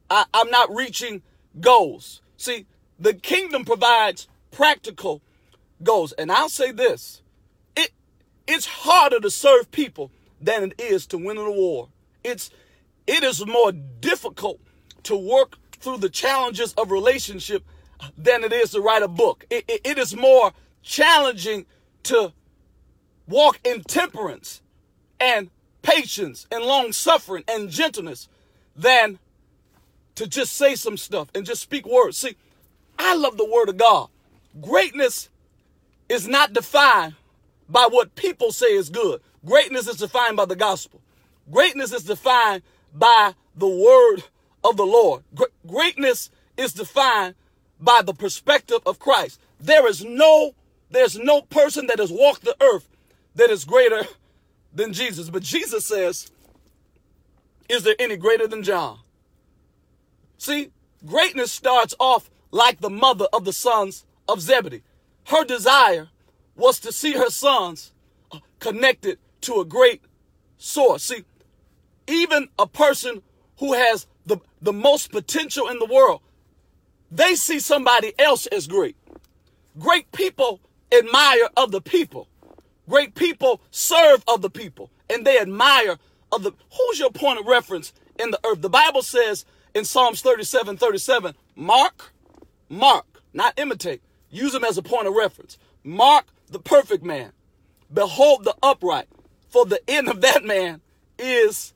I, 0.10 0.26
I'm 0.34 0.50
not 0.50 0.74
reaching 0.74 1.22
goals. 1.60 2.22
See, 2.38 2.66
the 3.00 3.14
kingdom 3.14 3.66
provides 3.66 4.28
practical 4.52 5.22
goals. 5.84 6.12
And 6.14 6.32
I'll 6.32 6.50
say 6.50 6.72
this 6.72 7.22
it 7.76 7.92
it's 8.48 8.66
harder 8.66 9.20
to 9.20 9.30
serve 9.30 9.72
people 9.72 10.12
than 10.42 10.64
it 10.64 10.80
is 10.80 11.06
to 11.08 11.18
win 11.18 11.38
a 11.38 11.52
war. 11.52 11.90
It's 12.24 12.50
it 13.08 13.24
is 13.24 13.46
more 13.46 13.72
difficult 13.72 14.60
to 15.04 15.16
work 15.16 15.58
through 15.80 15.98
the 15.98 16.10
challenges 16.10 16.74
of 16.74 16.92
relationship 16.92 17.64
than 18.18 18.44
it 18.44 18.54
is 18.54 18.72
to 18.72 18.82
write 18.82 19.04
a 19.04 19.08
book. 19.08 19.46
it, 19.50 19.66
it, 19.68 19.82
it 19.84 19.98
is 19.98 20.16
more 20.16 20.52
challenging 20.82 21.66
to 22.04 22.34
walk 23.28 23.60
in 23.64 23.82
temperance 23.84 24.62
and 25.20 25.50
patience 25.84 26.48
and 26.52 26.64
long 26.64 26.92
suffering 26.92 27.44
and 27.48 27.70
gentleness 27.70 28.28
than 28.76 29.20
to 30.16 30.26
just 30.26 30.54
say 30.54 30.76
some 30.76 30.98
stuff 30.98 31.30
and 31.36 31.46
just 31.46 31.62
speak 31.62 31.86
words. 31.86 32.18
See, 32.18 32.36
I 32.98 33.16
love 33.16 33.38
the 33.38 33.46
word 33.46 33.70
of 33.70 33.78
God. 33.78 34.10
Greatness 34.60 35.30
is 36.10 36.28
not 36.28 36.54
defined 36.54 37.16
by 37.70 37.88
what 37.90 38.16
people 38.16 38.52
say 38.52 38.74
is 38.74 38.90
good. 38.90 39.22
Greatness 39.46 39.88
is 39.88 39.98
defined 39.98 40.38
by 40.38 40.46
the 40.46 40.56
gospel. 40.56 41.02
Greatness 41.52 41.92
is 41.92 42.04
defined 42.04 42.64
by 42.94 43.34
the 43.56 43.68
word 43.68 44.24
of 44.64 44.78
the 44.78 44.86
Lord. 44.86 45.24
Greatness 45.68 46.30
is 46.58 46.74
defined 46.74 47.36
by 47.80 48.02
the 48.02 48.14
perspective 48.14 48.80
of 48.86 49.00
Christ. 49.00 49.40
There 49.60 49.88
is 49.88 50.04
no 50.04 50.54
there's 50.90 51.18
no 51.18 51.42
person 51.42 51.88
that 51.88 51.98
has 51.98 52.12
walked 52.12 52.44
the 52.44 52.56
earth 52.62 52.88
that 53.34 53.50
is 53.50 53.66
greater 53.66 54.04
than 54.74 54.94
Jesus. 54.94 55.30
But 55.30 55.44
Jesus 55.44 55.86
says, 55.86 56.32
Is 57.70 57.84
there 57.84 57.96
any 58.00 58.18
greater 58.18 58.48
than 58.48 58.64
John? 58.64 59.00
See, 60.38 60.72
greatness 61.06 61.52
starts 61.52 61.96
off 62.00 62.30
like 62.52 62.82
the 62.82 62.90
mother 62.90 63.28
of 63.34 63.46
the 63.46 63.54
sons 63.54 64.06
of 64.28 64.42
Zebedee. 64.42 64.84
Her 65.28 65.46
desire 65.46 66.10
was 66.56 66.80
to 66.82 66.92
see 66.92 67.14
her 67.14 67.30
sons 67.30 67.92
connected 68.60 69.20
to 69.42 69.60
a 69.60 69.66
great 69.66 70.02
source. 70.58 71.04
See, 71.04 71.24
even 72.08 72.50
a 72.60 72.68
person 72.68 73.22
who 73.58 73.74
has 73.74 74.08
the, 74.26 74.38
the 74.62 74.74
most 74.74 75.12
potential 75.12 75.68
in 75.70 75.80
the 75.80 75.86
world, 75.86 76.22
they 77.12 77.36
see 77.36 77.60
somebody 77.60 78.14
else 78.20 78.46
as 78.48 78.68
great. 78.68 78.96
Great 79.80 80.12
people 80.12 80.60
admire 80.92 81.48
other 81.56 81.80
people. 81.80 82.28
Great 82.90 83.16
people 83.16 83.62
serve 83.72 84.24
other 84.28 84.50
people 84.50 84.90
and 85.10 85.26
they 85.26 85.40
admire 85.40 85.98
other. 86.32 86.52
Who's 86.78 87.00
your 87.00 87.12
point 87.12 87.40
of 87.40 87.46
reference 87.46 87.94
in 88.20 88.32
the 88.32 88.40
earth? 88.46 88.62
The 88.62 88.70
Bible 88.70 89.02
says 89.02 89.46
in 89.74 89.86
Psalms 89.86 90.22
37 90.22 90.78
37, 90.78 91.34
mark, 91.56 92.14
mark, 92.70 93.22
not 93.34 93.58
imitate. 93.58 94.02
Use 94.30 94.52
them 94.52 94.64
as 94.64 94.78
a 94.78 94.82
point 94.82 95.08
of 95.08 95.14
reference. 95.14 95.58
Mark 95.84 96.26
the 96.50 96.60
perfect 96.60 97.04
man. 97.04 97.32
Behold 97.94 98.44
the 98.44 98.56
upright, 98.64 99.08
for 99.50 99.66
the 99.66 99.80
end 99.88 100.10
of 100.10 100.22
that 100.22 100.44
man 100.44 100.82
is 101.20 101.74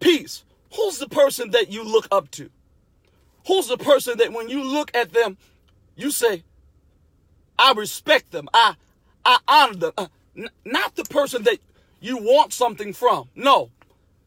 peace. 0.00 0.44
Who's 0.74 0.98
the 0.98 1.08
person 1.08 1.50
that 1.52 1.72
you 1.72 1.82
look 1.82 2.06
up 2.10 2.30
to? 2.32 2.50
Who's 3.46 3.68
the 3.68 3.78
person 3.78 4.18
that 4.18 4.32
when 4.32 4.48
you 4.48 4.62
look 4.62 4.94
at 4.94 5.12
them, 5.12 5.38
you 5.94 6.10
say, 6.10 6.42
I 7.58 7.72
respect 7.72 8.32
them. 8.32 8.48
I, 8.52 8.74
I 9.24 9.38
honor 9.48 9.76
them. 9.76 9.92
Uh, 9.96 10.08
N- 10.36 10.50
not 10.64 10.96
the 10.96 11.04
person 11.04 11.44
that 11.44 11.58
you 12.00 12.18
want 12.18 12.52
something 12.52 12.92
from. 12.92 13.28
No. 13.34 13.70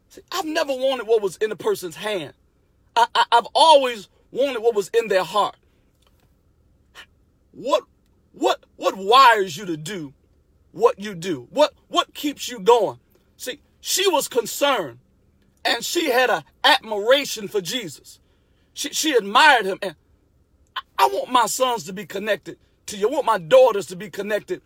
See, 0.09 0.21
I've 0.31 0.45
never 0.45 0.73
wanted 0.73 1.07
what 1.07 1.21
was 1.21 1.37
in 1.37 1.51
a 1.51 1.55
person's 1.55 1.97
hand. 1.97 2.33
I, 2.95 3.07
I, 3.15 3.25
I've 3.31 3.47
always 3.55 4.09
wanted 4.31 4.61
what 4.61 4.75
was 4.75 4.89
in 4.89 5.07
their 5.09 5.23
heart. 5.23 5.55
What, 7.51 7.83
what, 8.33 8.65
what 8.77 8.97
wires 8.97 9.57
you 9.57 9.65
to 9.67 9.77
do 9.77 10.13
what 10.71 10.99
you 10.99 11.15
do? 11.15 11.47
What, 11.51 11.73
what 11.87 12.13
keeps 12.13 12.49
you 12.49 12.59
going? 12.59 12.99
See, 13.37 13.61
she 13.81 14.09
was 14.09 14.27
concerned 14.27 14.99
and 15.65 15.83
she 15.83 16.11
had 16.11 16.29
an 16.29 16.43
admiration 16.63 17.47
for 17.47 17.61
Jesus. 17.61 18.19
She, 18.73 18.89
she 18.91 19.13
admired 19.13 19.65
him. 19.65 19.79
And 19.81 19.95
I 20.97 21.07
want 21.07 21.31
my 21.31 21.47
sons 21.47 21.85
to 21.85 21.93
be 21.93 22.05
connected 22.05 22.57
to 22.87 22.97
you. 22.97 23.09
I 23.09 23.11
want 23.11 23.25
my 23.25 23.37
daughters 23.39 23.87
to 23.87 23.95
be 23.95 24.09
connected 24.09 24.61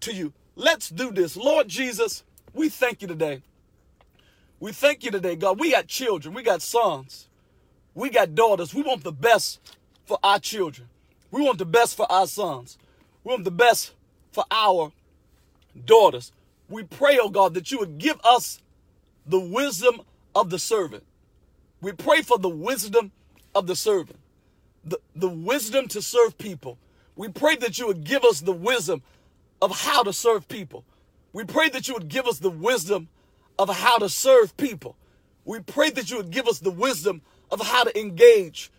to 0.00 0.14
you. 0.14 0.32
Let's 0.58 0.88
do 0.88 1.12
this. 1.12 1.36
Lord 1.36 1.68
Jesus, 1.68 2.24
we 2.52 2.68
thank 2.68 3.00
you 3.00 3.06
today. 3.06 3.42
We 4.58 4.72
thank 4.72 5.04
you 5.04 5.12
today, 5.12 5.36
God. 5.36 5.60
We 5.60 5.70
got 5.70 5.86
children, 5.86 6.34
we 6.34 6.42
got 6.42 6.62
sons, 6.62 7.28
we 7.94 8.10
got 8.10 8.34
daughters. 8.34 8.74
We 8.74 8.82
want 8.82 9.04
the 9.04 9.12
best 9.12 9.60
for 10.04 10.18
our 10.20 10.40
children. 10.40 10.88
We 11.30 11.42
want 11.42 11.58
the 11.58 11.64
best 11.64 11.96
for 11.96 12.10
our 12.10 12.26
sons. 12.26 12.76
We 13.22 13.30
want 13.30 13.44
the 13.44 13.52
best 13.52 13.92
for 14.32 14.44
our 14.50 14.90
daughters. 15.84 16.32
We 16.68 16.82
pray, 16.82 17.20
oh 17.22 17.28
God, 17.28 17.54
that 17.54 17.70
you 17.70 17.78
would 17.78 17.98
give 17.98 18.20
us 18.24 18.60
the 19.24 19.38
wisdom 19.38 20.00
of 20.34 20.50
the 20.50 20.58
servant. 20.58 21.04
We 21.80 21.92
pray 21.92 22.22
for 22.22 22.36
the 22.36 22.48
wisdom 22.48 23.12
of 23.54 23.68
the 23.68 23.76
servant, 23.76 24.18
the, 24.84 24.98
the 25.14 25.28
wisdom 25.28 25.86
to 25.88 26.02
serve 26.02 26.36
people, 26.36 26.78
we 27.18 27.26
pray 27.26 27.56
that 27.56 27.80
you 27.80 27.88
would 27.88 28.04
give 28.04 28.22
us 28.22 28.40
the 28.40 28.52
wisdom 28.52 29.02
of 29.60 29.80
how 29.80 30.02
to 30.02 30.12
serve 30.12 30.48
people. 30.48 30.84
We 31.32 31.44
pray 31.44 31.68
that 31.70 31.88
you 31.88 31.94
would 31.94 32.08
give 32.08 32.26
us 32.26 32.38
the 32.38 32.50
wisdom 32.50 33.08
of 33.58 33.68
how 33.68 33.98
to 33.98 34.08
serve 34.08 34.56
people. 34.56 34.96
We 35.44 35.60
pray 35.60 35.90
that 35.90 36.10
you 36.10 36.18
would 36.18 36.30
give 36.30 36.46
us 36.46 36.58
the 36.58 36.70
wisdom 36.70 37.22
of 37.50 37.60
how 37.60 37.84
to 37.84 37.98
engage 37.98 38.70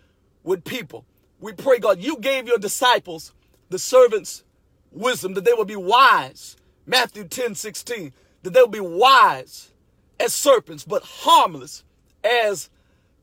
with 0.44 0.64
people. 0.64 1.06
We 1.40 1.54
pray, 1.54 1.80
God, 1.80 2.00
you 2.00 2.18
gave 2.18 2.48
your 2.48 2.58
disciples, 2.58 3.34
the 3.70 3.80
servants, 3.80 4.44
wisdom, 4.92 5.34
that 5.34 5.46
they 5.46 5.54
would 5.54 5.68
be 5.68 5.76
wise. 5.76 6.58
Matthew 6.86 7.24
10 7.26 7.56
16, 7.56 8.14
that 8.44 8.54
they 8.54 8.62
would 8.62 8.72
be 8.72 8.80
wise 8.80 9.72
as 10.20 10.34
serpents, 10.34 10.84
but 10.84 11.04
harmless 11.04 11.84
as 12.24 12.70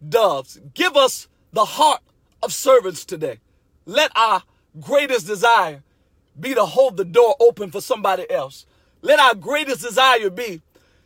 doves. 0.09 0.61
Give 0.75 0.97
us 0.97 1.29
the 1.53 1.65
heart 1.65 2.01
of 2.43 2.53
servants 2.53 3.05
today. 3.05 3.41
Let 3.85 4.11
our 4.17 4.43
greatest 4.81 5.27
desire 5.27 5.83
be 6.39 6.55
to 6.55 6.65
hold 6.65 6.97
the 6.97 7.05
door 7.05 7.37
open 7.41 7.71
for 7.71 7.81
somebody 7.81 8.31
else. 8.31 8.67
Let 9.03 9.21
our 9.21 9.35
greatest 9.35 9.83
desire 9.83 10.31
be 10.31 10.63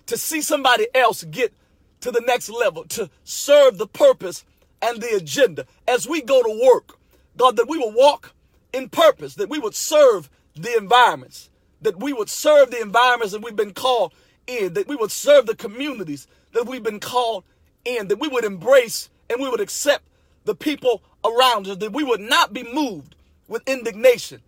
to 0.06 0.16
see 0.16 0.40
somebody 0.40 0.88
else 0.94 1.24
get 1.24 1.52
to 2.00 2.10
the 2.10 2.22
next 2.22 2.48
level, 2.48 2.84
to 2.84 3.10
serve 3.24 3.78
the 3.78 3.86
purpose 3.86 4.44
and 4.82 5.00
the 5.00 5.14
agenda 5.14 5.66
as 5.86 6.08
we 6.08 6.22
go 6.22 6.42
to 6.42 6.60
work. 6.66 6.98
God, 7.36 7.56
that 7.56 7.68
we 7.68 7.78
will 7.78 7.92
walk 7.92 8.32
in 8.72 8.88
purpose, 8.88 9.34
that 9.34 9.48
we 9.48 9.58
would 9.58 9.74
serve 9.74 10.28
the 10.56 10.76
environments, 10.76 11.50
that 11.82 11.98
we 12.00 12.12
would 12.12 12.28
serve 12.28 12.70
the 12.70 12.80
environments 12.80 13.32
that 13.32 13.42
we've 13.42 13.56
been 13.56 13.74
called 13.74 14.12
in, 14.46 14.74
that 14.74 14.88
we 14.88 14.96
would 14.96 15.12
serve 15.12 15.46
the 15.46 15.54
communities 15.54 16.26
that 16.52 16.66
we've 16.66 16.82
been 16.82 17.00
called 17.00 17.44
in, 17.84 18.08
that 18.08 18.18
we 18.18 18.28
would 18.28 18.44
embrace 18.44 19.08
and 19.28 19.40
we 19.40 19.48
would 19.48 19.60
accept 19.60 20.04
the 20.44 20.54
people 20.54 21.02
around 21.24 21.68
us, 21.68 21.76
that 21.78 21.92
we 21.92 22.02
would 22.02 22.20
not 22.20 22.52
be 22.52 22.62
moved 22.72 23.14
with 23.46 23.62
indignation. 23.68 24.40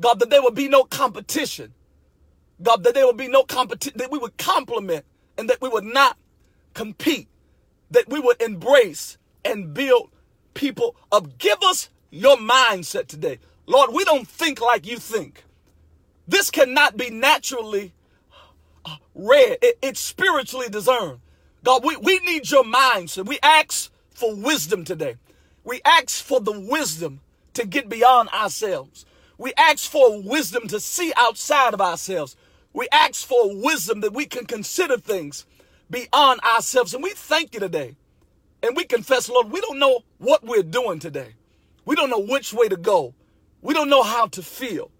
God, 0.00 0.20
that 0.20 0.30
there 0.30 0.42
would 0.42 0.54
be 0.54 0.68
no 0.68 0.84
competition. 0.84 1.72
God, 2.62 2.84
that 2.84 2.94
there 2.94 3.06
would 3.06 3.16
be 3.16 3.28
no 3.28 3.44
competition, 3.44 3.98
that 3.98 4.10
we 4.10 4.18
would 4.18 4.36
complement 4.36 5.04
and 5.36 5.48
that 5.50 5.60
we 5.60 5.68
would 5.68 5.84
not 5.84 6.16
compete, 6.74 7.28
that 7.90 8.08
we 8.08 8.20
would 8.20 8.40
embrace 8.40 9.18
and 9.44 9.74
build 9.74 10.10
people 10.54 10.96
up. 11.10 11.38
Give 11.38 11.58
us 11.62 11.88
your 12.10 12.36
mindset 12.36 13.08
today. 13.08 13.38
Lord, 13.66 13.90
we 13.92 14.04
don't 14.04 14.28
think 14.28 14.60
like 14.60 14.86
you 14.86 14.98
think. 14.98 15.44
This 16.28 16.50
cannot 16.50 16.96
be 16.96 17.10
naturally 17.10 17.92
uh, 18.84 18.96
read, 19.14 19.58
it, 19.62 19.78
it's 19.82 20.00
spiritually 20.00 20.68
discerned. 20.68 21.20
God, 21.64 21.84
we, 21.84 21.96
we 21.96 22.18
need 22.20 22.50
your 22.50 22.64
mindset. 22.64 23.26
We 23.26 23.38
ask 23.42 23.90
for 24.10 24.34
wisdom 24.34 24.84
today. 24.84 25.16
We 25.64 25.80
ask 25.84 26.24
for 26.24 26.40
the 26.40 26.58
wisdom 26.58 27.20
to 27.54 27.66
get 27.66 27.88
beyond 27.88 28.30
ourselves. 28.30 29.04
We 29.38 29.52
ask 29.56 29.90
for 29.90 30.20
wisdom 30.22 30.68
to 30.68 30.80
see 30.80 31.12
outside 31.16 31.74
of 31.74 31.80
ourselves. 31.80 32.36
We 32.72 32.88
ask 32.92 33.26
for 33.26 33.54
wisdom 33.54 34.00
that 34.00 34.12
we 34.14 34.26
can 34.26 34.46
consider 34.46 34.96
things 34.96 35.46
beyond 35.90 36.40
ourselves. 36.40 36.94
And 36.94 37.02
we 37.02 37.10
thank 37.10 37.54
you 37.54 37.60
today. 37.60 37.96
And 38.62 38.76
we 38.76 38.84
confess, 38.84 39.28
Lord, 39.28 39.50
we 39.50 39.60
don't 39.60 39.78
know 39.78 40.00
what 40.18 40.44
we're 40.44 40.62
doing 40.62 40.98
today. 40.98 41.34
We 41.84 41.96
don't 41.96 42.10
know 42.10 42.20
which 42.20 42.54
way 42.54 42.68
to 42.68 42.76
go. 42.76 43.14
We 43.60 43.74
don't 43.74 43.90
know 43.90 44.02
how 44.02 44.28
to 44.28 44.42
feel. 44.42 44.90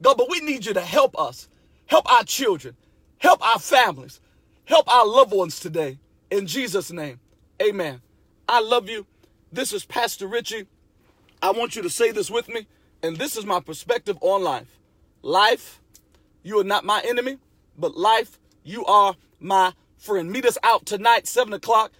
God, 0.00 0.16
but 0.16 0.30
we 0.30 0.40
need 0.40 0.66
you 0.66 0.74
to 0.74 0.80
help 0.80 1.18
us, 1.18 1.48
help 1.86 2.10
our 2.10 2.24
children, 2.24 2.76
help 3.18 3.44
our 3.44 3.58
families, 3.58 4.20
help 4.64 4.92
our 4.92 5.06
loved 5.06 5.32
ones 5.32 5.60
today. 5.60 5.98
In 6.30 6.46
Jesus' 6.46 6.90
name, 6.90 7.20
amen. 7.60 8.00
I 8.48 8.60
love 8.60 8.88
you. 8.88 9.06
This 9.52 9.72
is 9.72 9.84
Pastor 9.84 10.26
Richie. 10.26 10.66
I 11.40 11.50
want 11.50 11.76
you 11.76 11.82
to 11.82 11.90
say 11.90 12.10
this 12.10 12.30
with 12.30 12.48
me, 12.48 12.66
and 13.02 13.16
this 13.16 13.36
is 13.36 13.44
my 13.44 13.60
perspective 13.60 14.16
on 14.20 14.42
life. 14.42 14.78
Life, 15.22 15.80
you 16.42 16.58
are 16.60 16.64
not 16.64 16.84
my 16.84 17.02
enemy, 17.04 17.38
but 17.76 17.96
life, 17.96 18.38
you 18.64 18.84
are 18.84 19.14
my 19.40 19.72
friend. 19.98 20.30
Meet 20.30 20.46
us 20.46 20.58
out 20.62 20.86
tonight, 20.86 21.26
7 21.26 21.52
o'clock, 21.52 21.92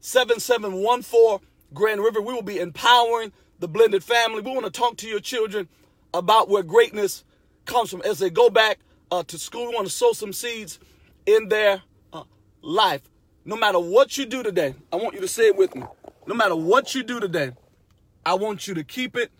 7714 0.00 1.46
Grand 1.72 2.00
River. 2.00 2.20
We 2.20 2.34
will 2.34 2.42
be 2.42 2.58
empowering 2.58 3.32
the 3.60 3.68
blended 3.68 4.02
family. 4.02 4.40
We 4.40 4.50
want 4.52 4.64
to 4.64 4.70
talk 4.72 4.96
to 4.98 5.08
your 5.08 5.20
children 5.20 5.68
about 6.12 6.48
where 6.48 6.62
greatness 6.62 7.24
comes 7.66 7.90
from 7.90 8.02
as 8.02 8.18
they 8.18 8.30
go 8.30 8.50
back 8.50 8.78
uh, 9.10 9.22
to 9.24 9.38
school. 9.38 9.68
We 9.68 9.74
want 9.74 9.86
to 9.86 9.92
sow 9.92 10.12
some 10.12 10.32
seeds 10.32 10.78
in 11.26 11.48
their 11.48 11.82
uh, 12.12 12.24
life. 12.62 13.02
No 13.44 13.56
matter 13.56 13.78
what 13.78 14.18
you 14.18 14.26
do 14.26 14.42
today, 14.42 14.74
I 14.92 14.96
want 14.96 15.14
you 15.14 15.20
to 15.20 15.28
say 15.28 15.46
it 15.46 15.56
with 15.56 15.74
me. 15.74 15.84
No 16.26 16.34
matter 16.34 16.56
what 16.56 16.94
you 16.94 17.02
do 17.02 17.20
today, 17.20 17.52
I 18.24 18.34
want 18.34 18.66
you 18.66 18.74
to 18.74 18.84
keep 18.84 19.16
it 19.16 19.30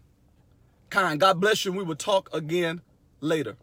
kind. 0.90 1.20
God 1.20 1.40
bless 1.40 1.64
you, 1.64 1.72
and 1.72 1.79
we 1.79 1.85
will 1.85 1.96
talk 1.96 2.31
again 2.35 2.83
later. 3.20 3.57